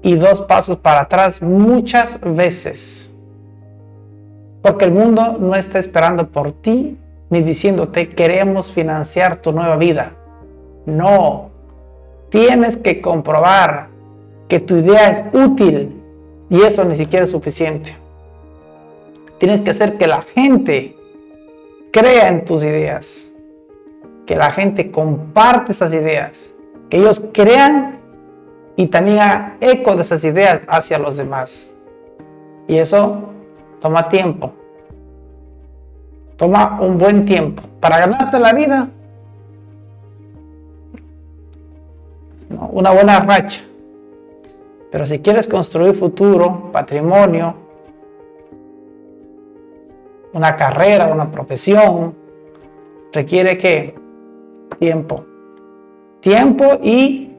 [0.00, 3.12] y dos pasos para atrás muchas veces.
[4.62, 6.96] Porque el mundo no está esperando por ti
[7.28, 10.12] ni diciéndote queremos financiar tu nueva vida.
[10.86, 11.50] No.
[12.30, 13.88] Tienes que comprobar
[14.48, 16.01] que tu idea es útil
[16.52, 17.96] y eso ni siquiera es suficiente.
[19.38, 20.94] Tienes que hacer que la gente
[21.90, 23.32] crea en tus ideas,
[24.26, 26.54] que la gente comparte esas ideas,
[26.90, 28.00] que ellos crean
[28.76, 31.70] y también haga eco de esas ideas hacia los demás.
[32.68, 33.30] Y eso
[33.80, 34.52] toma tiempo.
[36.36, 37.62] Toma un buen tiempo.
[37.80, 38.90] Para ganarte la vida,
[42.70, 43.62] una buena racha.
[44.92, 47.54] Pero si quieres construir futuro, patrimonio,
[50.34, 52.14] una carrera, una profesión,
[53.10, 53.94] requiere que
[54.78, 55.24] tiempo.
[56.20, 57.32] Tiempo y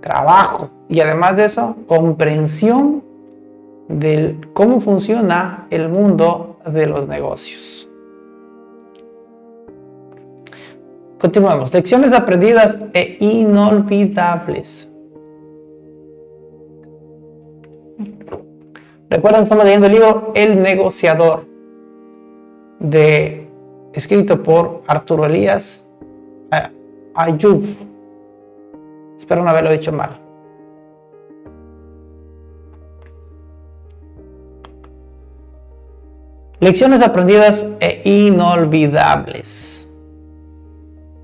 [0.00, 0.70] trabajo.
[0.88, 3.04] Y además de eso, comprensión
[3.88, 7.86] de cómo funciona el mundo de los negocios.
[11.18, 11.72] Continuamos.
[11.72, 14.90] Lecciones aprendidas e inolvidables.
[19.10, 21.46] Recuerden, estamos leyendo el libro El negociador,
[22.80, 23.48] de,
[23.92, 25.82] escrito por Arturo Elías
[26.50, 26.70] eh,
[27.14, 27.64] Ayub.
[29.18, 30.20] Espero no haberlo dicho mal.
[36.60, 39.86] Lecciones aprendidas e inolvidables.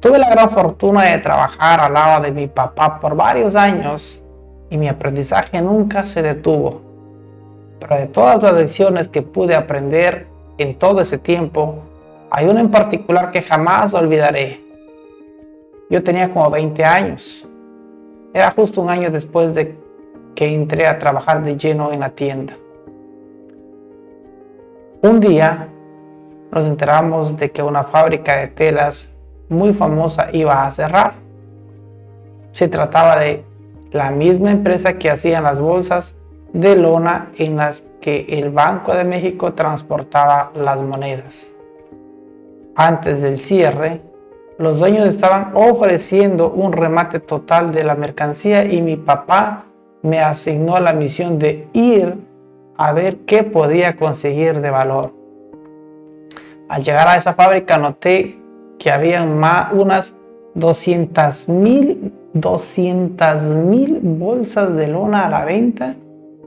[0.00, 4.22] Tuve la gran fortuna de trabajar al lado de mi papá por varios años
[4.68, 6.89] y mi aprendizaje nunca se detuvo.
[7.80, 10.26] Pero de todas las lecciones que pude aprender
[10.58, 11.78] en todo ese tiempo,
[12.30, 14.60] hay una en particular que jamás olvidaré.
[15.88, 17.48] Yo tenía como 20 años.
[18.32, 19.74] Era justo un año después de
[20.36, 22.54] que entré a trabajar de lleno en la tienda.
[25.02, 25.68] Un día
[26.52, 29.16] nos enteramos de que una fábrica de telas
[29.48, 31.14] muy famosa iba a cerrar.
[32.52, 33.44] Se trataba de
[33.90, 36.14] la misma empresa que hacía las bolsas
[36.52, 41.52] de lona en las que el Banco de México transportaba las monedas.
[42.74, 44.00] Antes del cierre,
[44.58, 49.66] los dueños estaban ofreciendo un remate total de la mercancía y mi papá
[50.02, 52.16] me asignó la misión de ir
[52.76, 55.12] a ver qué podía conseguir de valor.
[56.68, 58.38] Al llegar a esa fábrica noté
[58.78, 60.14] que había más, unas
[60.54, 65.96] 200 mil 200 mil bolsas de lona a la venta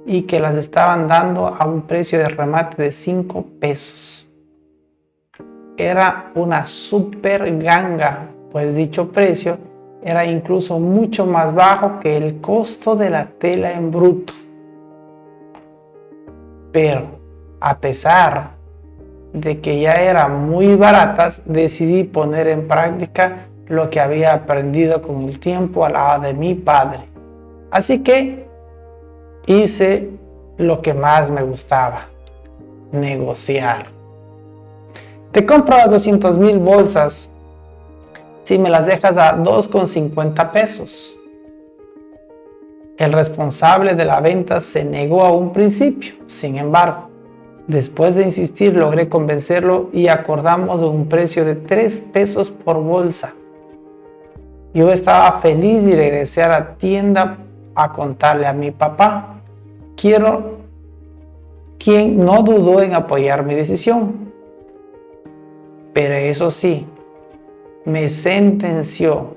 [0.05, 4.27] y que las estaban dando a un precio de remate de 5 pesos.
[5.77, 9.57] Era una super ganga, pues dicho precio
[10.03, 14.33] era incluso mucho más bajo que el costo de la tela en bruto.
[16.71, 17.19] Pero
[17.61, 18.51] a pesar
[19.31, 25.23] de que ya eran muy baratas, decidí poner en práctica lo que había aprendido con
[25.23, 27.07] el tiempo al lado de mi padre.
[27.71, 28.45] Así que
[29.45, 30.09] hice
[30.57, 32.07] lo que más me gustaba,
[32.91, 33.87] negociar.
[35.31, 37.29] Te compro las 200 mil bolsas
[38.43, 41.17] si me las dejas a 2,50 pesos.
[42.97, 47.09] El responsable de la venta se negó a un principio, sin embargo,
[47.67, 53.33] después de insistir logré convencerlo y acordamos un precio de 3 pesos por bolsa.
[54.75, 57.37] Yo estaba feliz y regresé a la tienda
[57.75, 59.32] a contarle a mi papá.
[59.95, 60.57] Quiero
[61.77, 64.31] quien no dudó en apoyar mi decisión.
[65.93, 66.87] Pero eso sí,
[67.85, 69.35] me sentenció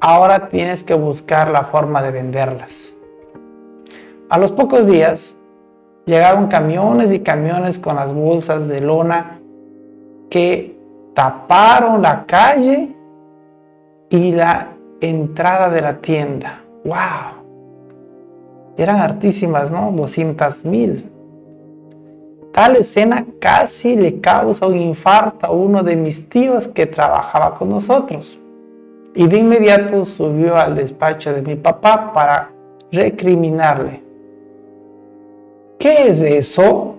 [0.00, 2.94] Ahora tienes que buscar la forma de venderlas.
[4.28, 5.34] A los pocos días
[6.04, 9.40] llegaron camiones y camiones con las bolsas de lona
[10.28, 10.78] que
[11.14, 12.94] taparon la calle
[14.10, 14.68] y la
[15.00, 16.60] entrada de la tienda.
[16.84, 17.35] ¡Wow!
[18.76, 19.92] Eran hartísimas, ¿no?
[19.92, 21.10] 200 mil.
[22.52, 27.68] Tal escena casi le causa un infarto a uno de mis tíos que trabajaba con
[27.68, 28.38] nosotros
[29.14, 32.50] y de inmediato subió al despacho de mi papá para
[32.92, 34.02] recriminarle.
[35.78, 36.96] ¿Qué es eso?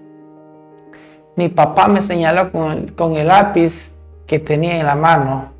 [1.35, 3.91] Mi papá me señaló con el, con el lápiz
[4.25, 5.51] que tenía en la mano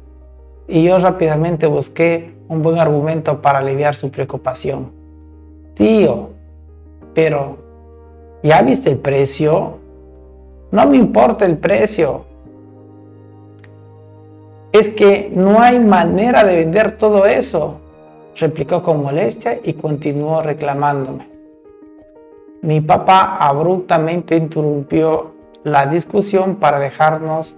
[0.67, 4.96] y yo rápidamente busqué un buen argumento para aliviar su preocupación.
[5.77, 6.29] Tío,
[7.13, 7.57] pero
[8.41, 9.77] ¿ya viste el precio?
[10.71, 12.25] No me importa el precio.
[14.71, 17.79] Es que no hay manera de vender todo eso,
[18.35, 21.27] replicó con molestia y continuó reclamándome.
[22.61, 25.31] Mi papá abruptamente interrumpió
[25.63, 27.55] la discusión para dejarnos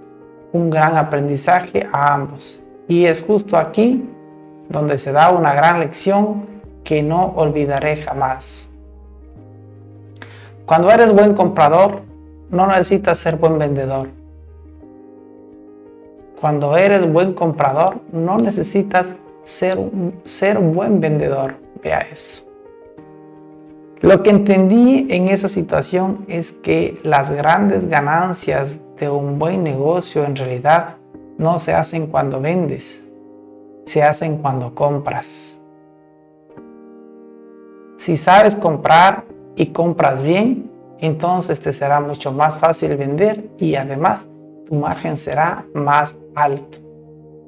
[0.51, 2.59] un gran aprendizaje a ambos.
[2.89, 4.03] Y es justo aquí
[4.67, 6.58] donde se da una gran lección
[6.89, 8.67] que no olvidaré jamás.
[10.65, 12.01] Cuando eres buen comprador,
[12.49, 14.09] no necesitas ser buen vendedor.
[16.41, 19.77] Cuando eres buen comprador, no necesitas ser,
[20.23, 21.57] ser buen vendedor.
[21.83, 22.47] Vea eso.
[24.01, 30.25] Lo que entendí en esa situación es que las grandes ganancias de un buen negocio
[30.25, 30.95] en realidad
[31.37, 33.05] no se hacen cuando vendes,
[33.85, 35.58] se hacen cuando compras.
[37.99, 39.25] Si sabes comprar
[39.57, 44.25] y compras bien, entonces te será mucho más fácil vender y además
[44.65, 46.79] tu margen será más alto.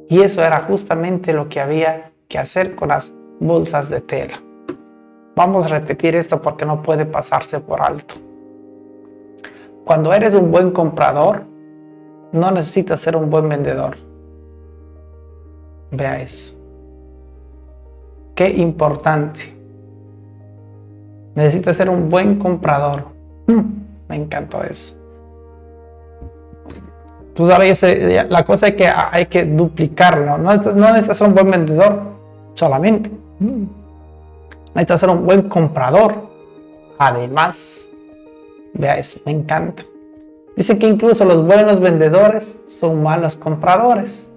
[0.10, 4.43] Y eso era justamente lo que había que hacer con las bolsas de tela.
[5.38, 8.16] Vamos a repetir esto porque no puede pasarse por alto.
[9.86, 11.45] Cuando eres un buen comprador,
[12.34, 13.95] no necesitas ser un buen vendedor.
[15.91, 16.54] Vea eso.
[18.36, 19.61] Qué importante.
[21.36, 23.05] Necesitas ser un buen comprador.
[23.47, 23.61] Mm,
[24.09, 24.95] me encantó eso.
[27.34, 27.82] Tú sabes,
[28.29, 30.38] la cosa es que hay que duplicarlo.
[30.38, 32.01] No, necesitas ser un buen vendedor
[32.53, 33.09] solamente.
[33.39, 33.63] Mm.
[34.75, 36.13] Necesitas ser un buen comprador.
[36.97, 37.88] Además,
[38.73, 39.84] vea eso, me encanta.
[40.55, 44.27] Dice que incluso los buenos vendedores son malos compradores.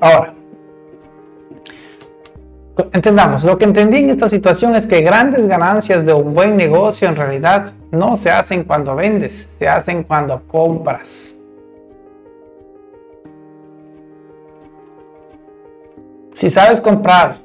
[0.00, 0.37] Ahora,
[2.92, 7.08] entendamos, lo que entendí en esta situación es que grandes ganancias de un buen negocio
[7.08, 11.34] en realidad no se hacen cuando vendes, se hacen cuando compras.
[16.34, 17.36] Si sabes comprar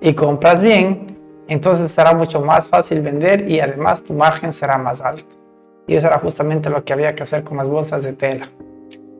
[0.00, 1.16] y compras bien,
[1.48, 5.34] entonces será mucho más fácil vender y además tu margen será más alto.
[5.86, 8.48] Y eso era justamente lo que había que hacer con las bolsas de tela.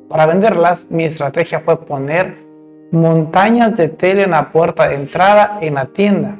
[0.08, 2.51] Para venderlas, mi estrategia fue poner
[2.92, 6.38] montañas de tela en la puerta de entrada en la tienda,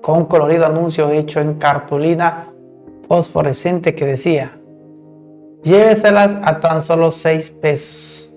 [0.00, 2.48] con un colorido anuncio hecho en cartulina
[3.06, 4.58] fosforescente que decía,
[5.62, 8.32] lléveselas a tan solo 6 pesos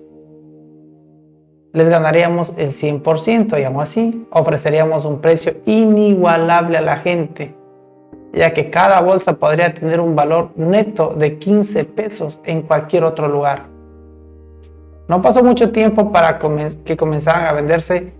[1.76, 7.54] les ganaríamos el 100% y aún así ofreceríamos un precio inigualable a la gente,
[8.32, 13.28] ya que cada bolsa podría tener un valor neto de 15 pesos en cualquier otro
[13.28, 13.75] lugar.
[15.08, 16.38] No pasó mucho tiempo para
[16.84, 18.12] que comenzaran a venderse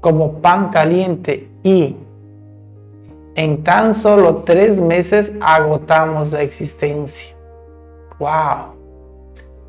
[0.00, 1.96] como pan caliente y
[3.34, 7.34] en tan solo tres meses agotamos la existencia.
[8.18, 8.74] ¡Wow!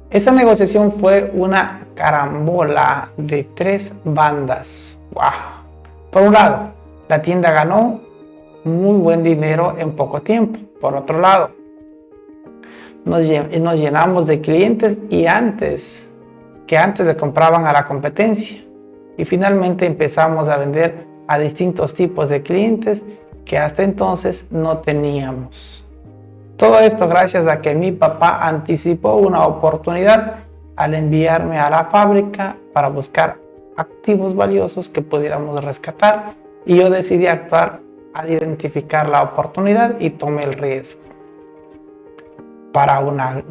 [0.10, 4.98] Esa negociación fue una carambola de tres bandas.
[5.14, 5.24] ¡Wow!
[6.12, 6.72] Por un lado,
[7.08, 8.02] la tienda ganó
[8.64, 10.60] muy buen dinero en poco tiempo.
[10.80, 11.52] Por otro lado,
[13.06, 16.13] nos, llenamos de clientes y antes
[16.68, 18.64] que antes le compraban a la competencia.
[19.18, 23.04] Y finalmente empezamos a vender a distintos tipos de clientes
[23.46, 25.84] que hasta entonces no teníamos.
[26.58, 30.36] Todo esto gracias a que mi papá anticipó una oportunidad
[30.76, 33.38] al enviarme a la fábrica para buscar
[33.76, 36.34] activos valiosos que pudiéramos rescatar
[36.66, 37.80] y yo decidí actuar
[38.14, 41.02] al identificar la oportunidad y tomé el riesgo.
[42.74, 43.00] Para,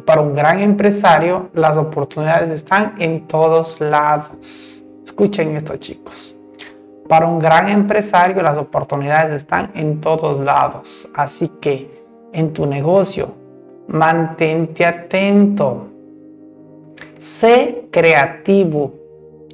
[0.05, 4.83] para un gran empresario las oportunidades están en todos lados.
[5.03, 6.35] Escuchen esto chicos.
[7.07, 11.07] Para un gran empresario las oportunidades están en todos lados.
[11.15, 12.03] Así que
[12.33, 13.33] en tu negocio.
[13.87, 15.87] Mantente atento.
[17.17, 18.93] Sé creativo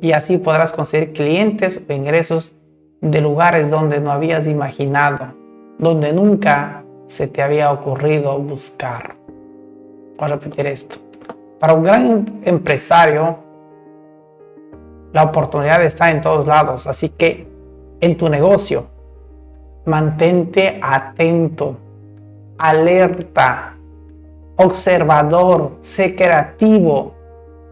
[0.02, 2.54] y así podrás conseguir clientes o ingresos
[3.02, 5.34] de lugares donde no habías imaginado,
[5.78, 9.19] donde nunca se te había ocurrido buscar.
[10.20, 10.98] Voy a repetir esto.
[11.60, 13.38] Para un gran empresario,
[15.14, 17.48] la oportunidad está en todos lados, así que
[18.02, 18.88] en tu negocio,
[19.86, 21.78] mantente atento
[22.60, 23.76] alerta,
[24.58, 27.14] observador, sé creativo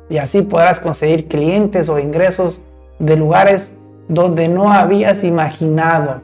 [0.09, 2.61] y así podrás conseguir clientes o ingresos
[2.97, 3.75] de lugares
[4.07, 6.21] donde no habías imaginado.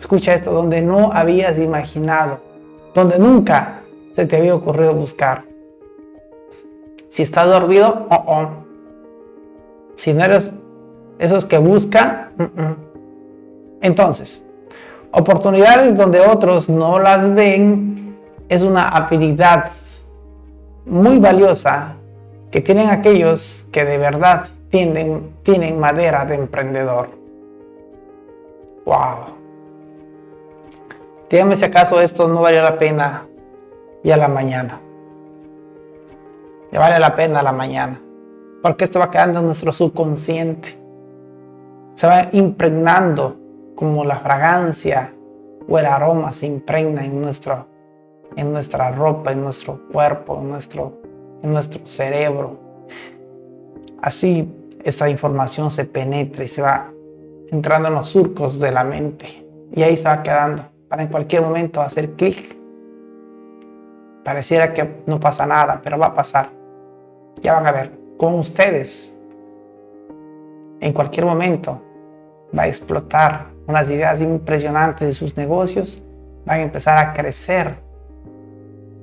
[0.00, 2.38] Escucha esto, donde no habías imaginado,
[2.94, 3.80] donde nunca
[4.12, 5.44] se te había ocurrido buscar.
[7.16, 8.48] Si estás dormido, oh, oh.
[9.96, 10.52] si no eres
[11.18, 12.28] esos que buscan,
[13.80, 14.44] entonces,
[15.12, 18.18] oportunidades donde otros no las ven
[18.50, 19.70] es una habilidad
[20.84, 21.94] muy valiosa
[22.50, 27.08] que tienen aquellos que de verdad tienen, tienen madera de emprendedor.
[28.84, 29.32] ¡Wow!
[31.30, 33.22] Dígame si acaso esto no vale la pena
[34.04, 34.80] y a la mañana.
[36.72, 38.00] Ya vale la pena la mañana.
[38.62, 40.78] Porque esto va quedando en nuestro subconsciente.
[41.94, 43.36] Se va impregnando
[43.74, 45.12] como la fragancia
[45.68, 47.66] o el aroma se impregna en, nuestro,
[48.36, 51.00] en nuestra ropa, en nuestro cuerpo, en nuestro,
[51.42, 52.58] en nuestro cerebro.
[54.02, 54.48] Así
[54.84, 56.92] esta información se penetra y se va
[57.50, 59.46] entrando en los surcos de la mente.
[59.72, 62.56] Y ahí se va quedando para en cualquier momento hacer clic.
[64.26, 66.50] Pareciera que no pasa nada, pero va a pasar.
[67.42, 69.16] Ya van a ver, con ustedes,
[70.80, 71.80] en cualquier momento
[72.52, 76.02] va a explotar unas ideas impresionantes de sus negocios,
[76.44, 77.76] van a empezar a crecer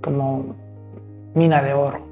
[0.02, 0.58] como
[1.34, 2.06] mina de oro.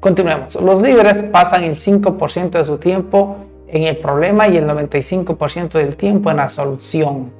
[0.00, 0.60] Continuemos.
[0.60, 3.36] Los líderes pasan el 5% de su tiempo
[3.68, 7.30] en el problema y el 95% del tiempo en la solución.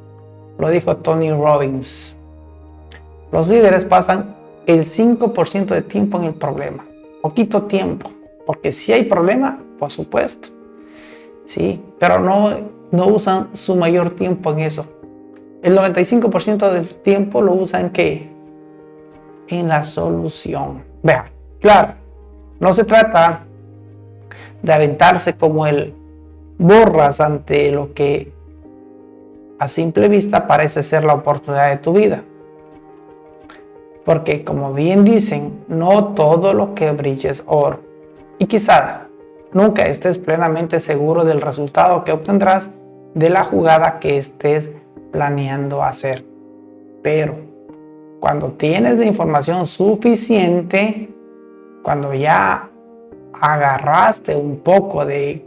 [0.56, 2.16] Lo dijo Tony Robbins.
[3.32, 6.84] Los líderes pasan el 5% de tiempo en el problema.
[7.22, 8.10] Poquito tiempo.
[8.46, 10.48] Porque si hay problema, por supuesto.
[11.46, 12.50] Sí, pero no,
[12.90, 14.86] no usan su mayor tiempo en eso.
[15.62, 18.30] El 95% del tiempo lo usan qué?
[19.48, 20.82] En la solución.
[21.02, 21.30] Vea,
[21.60, 21.94] claro,
[22.60, 23.44] no se trata
[24.60, 25.94] de aventarse como el
[26.58, 28.32] borras ante lo que
[29.58, 32.24] a simple vista parece ser la oportunidad de tu vida.
[34.04, 37.80] Porque como bien dicen, no todo lo que brilla es oro.
[38.38, 39.06] Y quizá
[39.52, 42.70] nunca estés plenamente seguro del resultado que obtendrás
[43.14, 44.70] de la jugada que estés
[45.12, 46.24] planeando hacer.
[47.02, 47.34] Pero
[48.20, 51.12] cuando tienes la información suficiente,
[51.82, 52.70] cuando ya
[53.32, 55.44] agarraste un poco de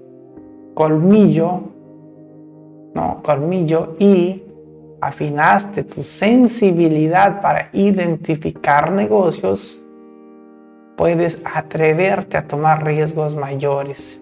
[0.74, 1.62] colmillo,
[2.93, 4.43] no, colmillo y
[5.02, 9.82] afinaste tu sensibilidad para identificar negocios,
[10.96, 14.22] puedes atreverte a tomar riesgos mayores.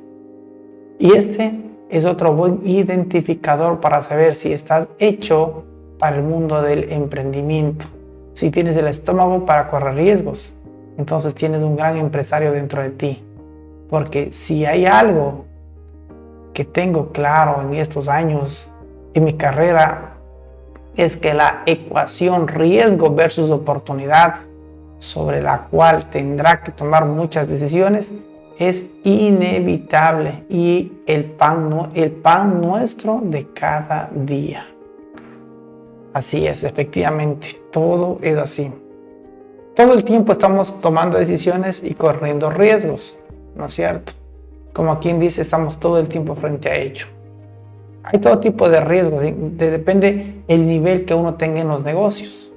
[1.00, 1.60] Y este
[1.90, 5.64] es otro buen identificador para saber si estás hecho
[6.00, 7.86] para el mundo del emprendimiento.
[8.34, 10.54] Si tienes el estómago para correr riesgos,
[10.98, 13.24] entonces tienes un gran empresario dentro de ti.
[13.90, 15.46] Porque si hay algo
[16.54, 18.72] que tengo claro en estos años
[19.14, 20.13] en mi carrera,
[20.96, 24.36] es que la ecuación riesgo versus oportunidad
[25.00, 28.12] sobre la cual tendrá que tomar muchas decisiones
[28.58, 34.68] es inevitable y el pan, el pan nuestro de cada día.
[36.14, 38.72] Así es, efectivamente, todo es así.
[39.76, 43.18] Todo el tiempo estamos tomando decisiones y corriendo riesgos,
[43.56, 44.14] ¿no es cierto?
[44.72, 47.08] Como quien dice, estamos todo el tiempo frente a ello.
[48.04, 52.52] Hay todo tipo de riesgos, depende el nivel que uno tenga en los negocios.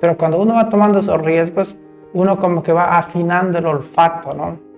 [0.00, 1.76] Pero cuando uno va tomando esos riesgos,
[2.12, 4.72] uno como que va afinando el olfato, ¿no?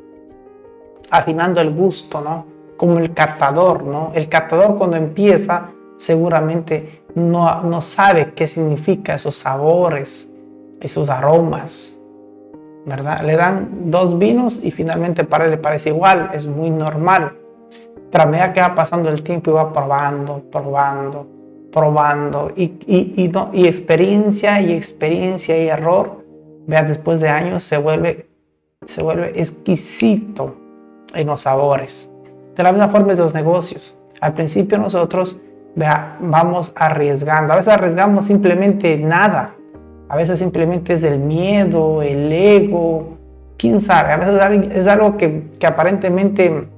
[1.10, 2.46] afinando el gusto, ¿no?
[2.76, 4.10] Como el catador, ¿no?
[4.14, 10.28] El catador cuando empieza seguramente no, no sabe qué significa esos sabores,
[10.80, 11.96] esos aromas,
[12.84, 13.22] ¿verdad?
[13.22, 17.38] Le dan dos vinos y finalmente para él le parece igual, es muy normal.
[18.14, 21.26] A medida que va pasando el tiempo y va probando, probando,
[21.72, 26.24] probando y, y, y experiencia y experiencia y error,
[26.68, 28.28] vea, después de años se vuelve,
[28.86, 30.54] se vuelve exquisito
[31.12, 32.08] en los sabores.
[32.54, 33.96] De la misma forma es los negocios.
[34.20, 35.36] Al principio nosotros
[35.74, 37.52] vea, vamos arriesgando.
[37.52, 39.56] A veces arriesgamos simplemente nada.
[40.08, 43.18] A veces simplemente es el miedo, el ego,
[43.58, 44.12] quién sabe.
[44.12, 46.68] A veces es algo que aparentemente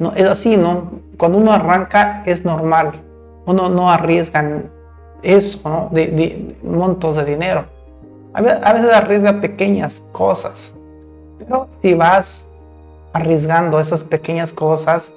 [0.00, 0.90] no es así, ¿no?
[1.18, 2.92] Cuando uno arranca es normal.
[3.44, 4.62] Uno no arriesga
[5.22, 5.88] eso, ¿no?
[5.92, 7.66] De, montos de dinero.
[8.32, 10.72] A veces, a arriesga pequeñas cosas.
[11.38, 12.48] Pero si vas
[13.12, 15.12] arriesgando esas pequeñas cosas,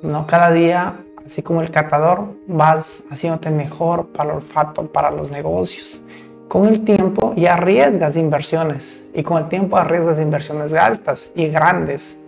[0.00, 0.28] ¿no?
[0.28, 0.94] Cada día,
[1.26, 6.00] así como el catador, vas haciéndote mejor para el olfato, para los negocios.
[6.46, 12.19] Con el tiempo ya arriesgas inversiones y con el tiempo arriesgas inversiones altas y grandes.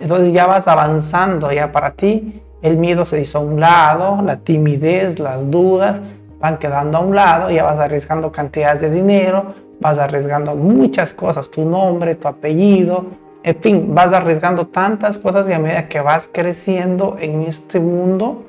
[0.00, 4.38] Entonces ya vas avanzando, ya para ti el miedo se hizo a un lado, la
[4.38, 6.00] timidez, las dudas
[6.40, 11.50] van quedando a un lado, ya vas arriesgando cantidades de dinero, vas arriesgando muchas cosas,
[11.50, 13.06] tu nombre, tu apellido,
[13.42, 18.42] en fin, vas arriesgando tantas cosas y a medida que vas creciendo en este mundo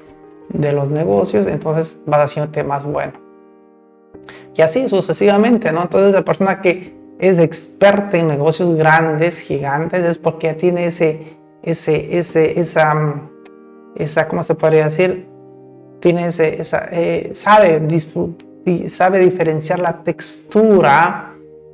[0.49, 3.13] de los negocios, entonces vas haciéndote más bueno.
[4.55, 5.83] Y así sucesivamente, ¿no?
[5.83, 12.18] Entonces la persona que es experta en negocios grandes, gigantes, es porque tiene ese, ese,
[12.18, 13.22] ese, esa,
[13.95, 15.28] esa, ¿cómo se podría decir?
[15.99, 16.61] Tiene ese,
[16.91, 17.82] eh, sabe,
[18.89, 21.34] sabe diferenciar la textura,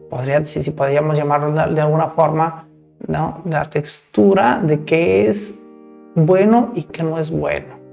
[0.09, 2.67] podría, si, si podríamos llamarlo de alguna forma,
[3.07, 3.41] ¿no?
[3.45, 5.55] la textura de qué es
[6.15, 7.83] bueno y qué no es bueno.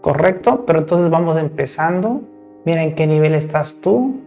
[0.00, 0.64] ¿Correcto?
[0.66, 2.22] Pero entonces vamos empezando.
[2.64, 4.20] Mira en qué nivel estás tú.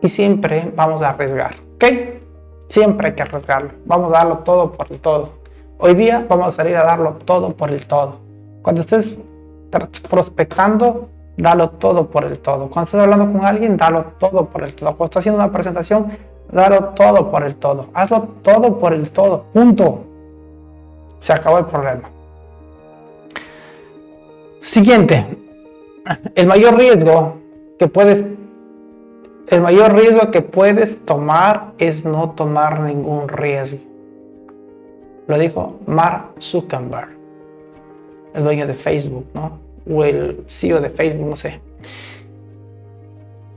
[0.00, 1.54] Y siempre vamos a arriesgar.
[1.74, 1.84] ¿Ok?
[2.68, 3.70] Siempre hay que arriesgarlo.
[3.84, 5.30] Vamos a darlo todo por el todo.
[5.78, 8.18] Hoy día vamos a salir a darlo todo por el todo.
[8.62, 9.16] Cuando estés
[10.08, 12.68] prospectando, dalo todo por el todo.
[12.68, 14.90] Cuando estés hablando con alguien, dalo todo por el todo.
[14.90, 16.16] Cuando estás haciendo una presentación,
[16.50, 17.86] dalo todo por el todo.
[17.94, 19.44] Hazlo todo por el todo.
[19.52, 20.00] Punto.
[21.20, 22.08] Se acabó el problema.
[24.60, 25.26] Siguiente.
[26.34, 27.36] El mayor riesgo
[27.78, 28.24] que puedes
[29.48, 33.80] el mayor riesgo que puedes tomar es no tomar ningún riesgo.
[35.28, 37.08] Lo dijo Mark Zuckerberg,
[38.34, 39.58] el dueño de Facebook, ¿no?
[39.88, 41.60] O el CEO de Facebook, no sé.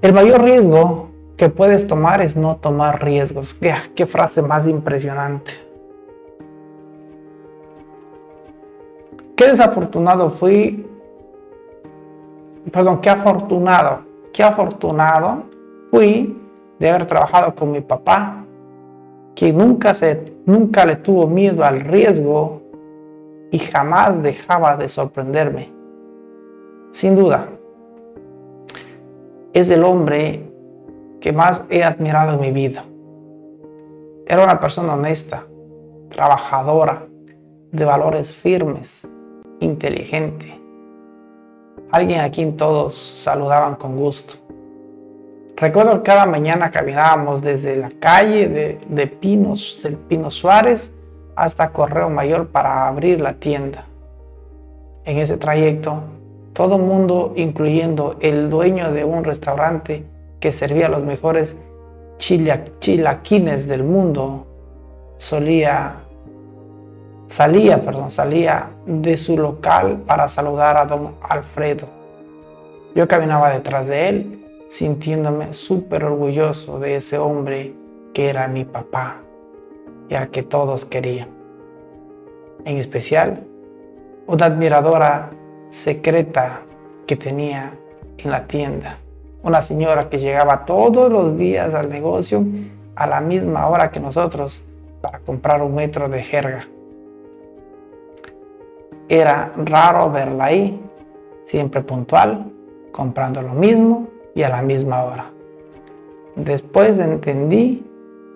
[0.01, 3.53] El mayor riesgo que puedes tomar es no tomar riesgos.
[3.53, 5.51] Qué, frase más impresionante.
[9.35, 10.85] Qué desafortunado fui.
[12.71, 14.01] Perdón, qué afortunado.
[14.31, 15.48] Qué afortunado
[15.91, 16.37] fui
[16.79, 18.45] de haber trabajado con mi papá,
[19.35, 22.61] que nunca, se, nunca le tuvo miedo al riesgo
[23.51, 25.71] y jamás dejaba de sorprenderme.
[26.91, 27.49] Sin duda,
[29.53, 30.43] es el hombre
[31.19, 32.85] que más he admirado en mi vida.
[34.25, 35.45] Era una persona honesta,
[36.09, 37.05] trabajadora,
[37.71, 39.07] de valores firmes,
[39.59, 40.59] inteligente.
[41.91, 44.35] Alguien a quien todos saludaban con gusto.
[45.59, 50.93] Recuerdo que cada mañana caminábamos desde la calle de, Pinos, del Pino Suárez,
[51.35, 53.83] hasta Correo Mayor para abrir la tienda.
[55.03, 56.03] En ese trayecto,
[56.53, 60.05] todo mundo, incluyendo el dueño de un restaurante
[60.39, 61.57] que servía los mejores
[62.19, 64.47] chilaquines del mundo,
[65.17, 65.95] solía,
[67.27, 71.87] salía, perdón, salía de su local para saludar a don Alfredo.
[72.95, 74.39] Yo caminaba detrás de él
[74.69, 77.73] sintiéndome súper orgulloso de ese hombre
[78.13, 79.17] que era mi papá
[80.07, 81.27] y al que todos querían.
[82.65, 83.43] En especial,
[84.27, 85.31] una admiradora
[85.69, 86.61] secreta
[87.07, 87.73] que tenía
[88.17, 88.97] en la tienda.
[89.41, 92.45] Una señora que llegaba todos los días al negocio
[92.95, 94.61] a la misma hora que nosotros
[95.01, 96.61] para comprar un metro de jerga.
[99.07, 100.79] Era raro verla ahí,
[101.43, 102.51] siempre puntual,
[102.91, 105.31] comprando lo mismo y a la misma hora.
[106.35, 107.85] Después entendí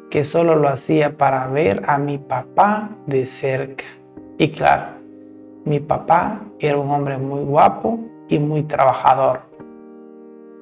[0.10, 3.86] que solo lo hacía para ver a mi papá de cerca.
[4.38, 4.86] Y claro,
[5.66, 9.40] mi papá era un hombre muy guapo y muy trabajador.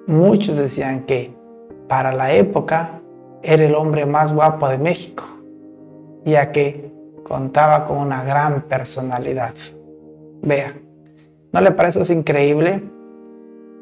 [0.07, 1.33] Muchos decían que
[1.87, 3.01] para la época
[3.43, 5.25] era el hombre más guapo de México,
[6.23, 6.91] ya que
[7.23, 9.53] contaba con una gran personalidad.
[10.41, 10.75] Vea,
[11.51, 12.83] ¿no le parece increíble?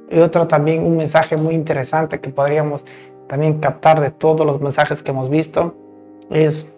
[0.10, 2.84] Y otro también, un mensaje muy interesante que podríamos
[3.28, 5.76] también captar de todos los mensajes que hemos visto,
[6.32, 6.76] es,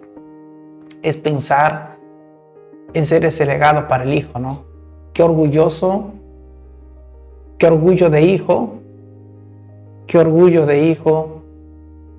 [1.02, 1.98] es pensar
[2.94, 4.66] en ser ese legado para el hijo, ¿no?
[5.14, 6.12] Qué orgulloso,
[7.58, 8.74] qué orgullo de hijo,
[10.08, 11.42] qué orgullo de hijo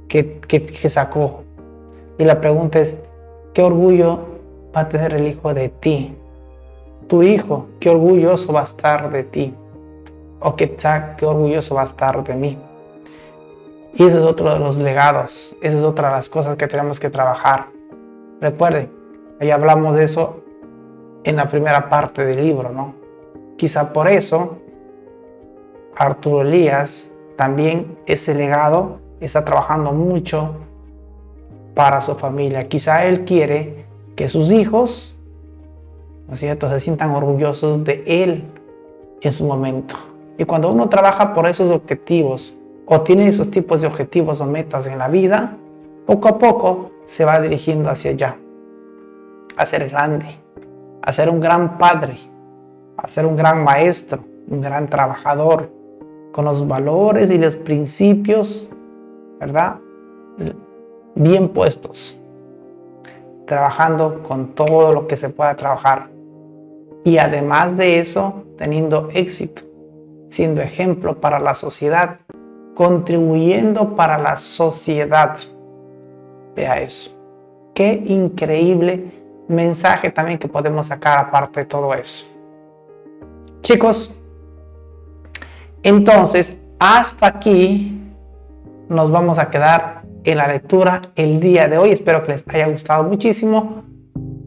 [0.09, 1.43] que, que, que sacó.
[2.17, 2.97] Y la pregunta es,
[3.53, 4.19] ¿qué orgullo
[4.75, 6.15] va a tener el hijo de ti?
[7.07, 9.55] Tu hijo, qué orgulloso va a estar de ti
[10.43, 10.77] o qué,
[11.17, 12.59] qué orgulloso va a estar de mí.
[13.95, 16.99] Y ese es otro de los legados, esa es otra de las cosas que tenemos
[16.99, 17.67] que trabajar.
[18.41, 18.91] Recuerden,
[19.41, 20.43] ahí hablamos de eso
[21.25, 22.95] en la primera parte del libro, ¿no?
[23.57, 24.59] Quizá por eso
[25.95, 30.55] Arturo Elías también ese legado está trabajando mucho
[31.75, 32.69] para su familia.
[32.69, 33.85] Quizá él quiere
[34.17, 35.17] que sus hijos,
[36.29, 38.45] ¿no es cierto?, se sientan orgullosos de él
[39.21, 39.95] en su momento.
[40.39, 42.57] Y cuando uno trabaja por esos objetivos
[42.87, 45.57] o tiene esos tipos de objetivos o metas en la vida,
[46.07, 48.37] poco a poco se va dirigiendo hacia allá,
[49.57, 50.27] a ser grande,
[51.03, 52.17] a ser un gran padre,
[52.97, 55.71] a ser un gran maestro, un gran trabajador,
[56.33, 58.69] con los valores y los principios,
[59.39, 59.77] ¿verdad?
[61.15, 62.19] Bien puestos,
[63.47, 66.09] trabajando con todo lo que se pueda trabajar.
[67.05, 69.72] Y además de eso, teniendo éxito
[70.33, 72.17] siendo ejemplo para la sociedad,
[72.75, 75.37] contribuyendo para la sociedad.
[76.57, 77.11] Vea eso.
[77.75, 79.13] Qué increíble
[79.49, 82.25] mensaje también que podemos sacar aparte de todo eso.
[83.61, 84.19] Chicos,
[85.83, 88.01] entonces hasta aquí
[88.89, 91.91] nos vamos a quedar en la lectura el día de hoy.
[91.91, 93.83] Espero que les haya gustado muchísimo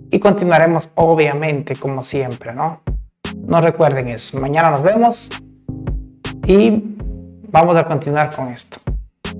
[0.09, 2.81] y continuaremos obviamente como siempre, ¿no?
[3.45, 4.39] No recuerden eso.
[4.39, 5.29] Mañana nos vemos
[6.47, 6.81] y
[7.49, 8.77] vamos a continuar con esto.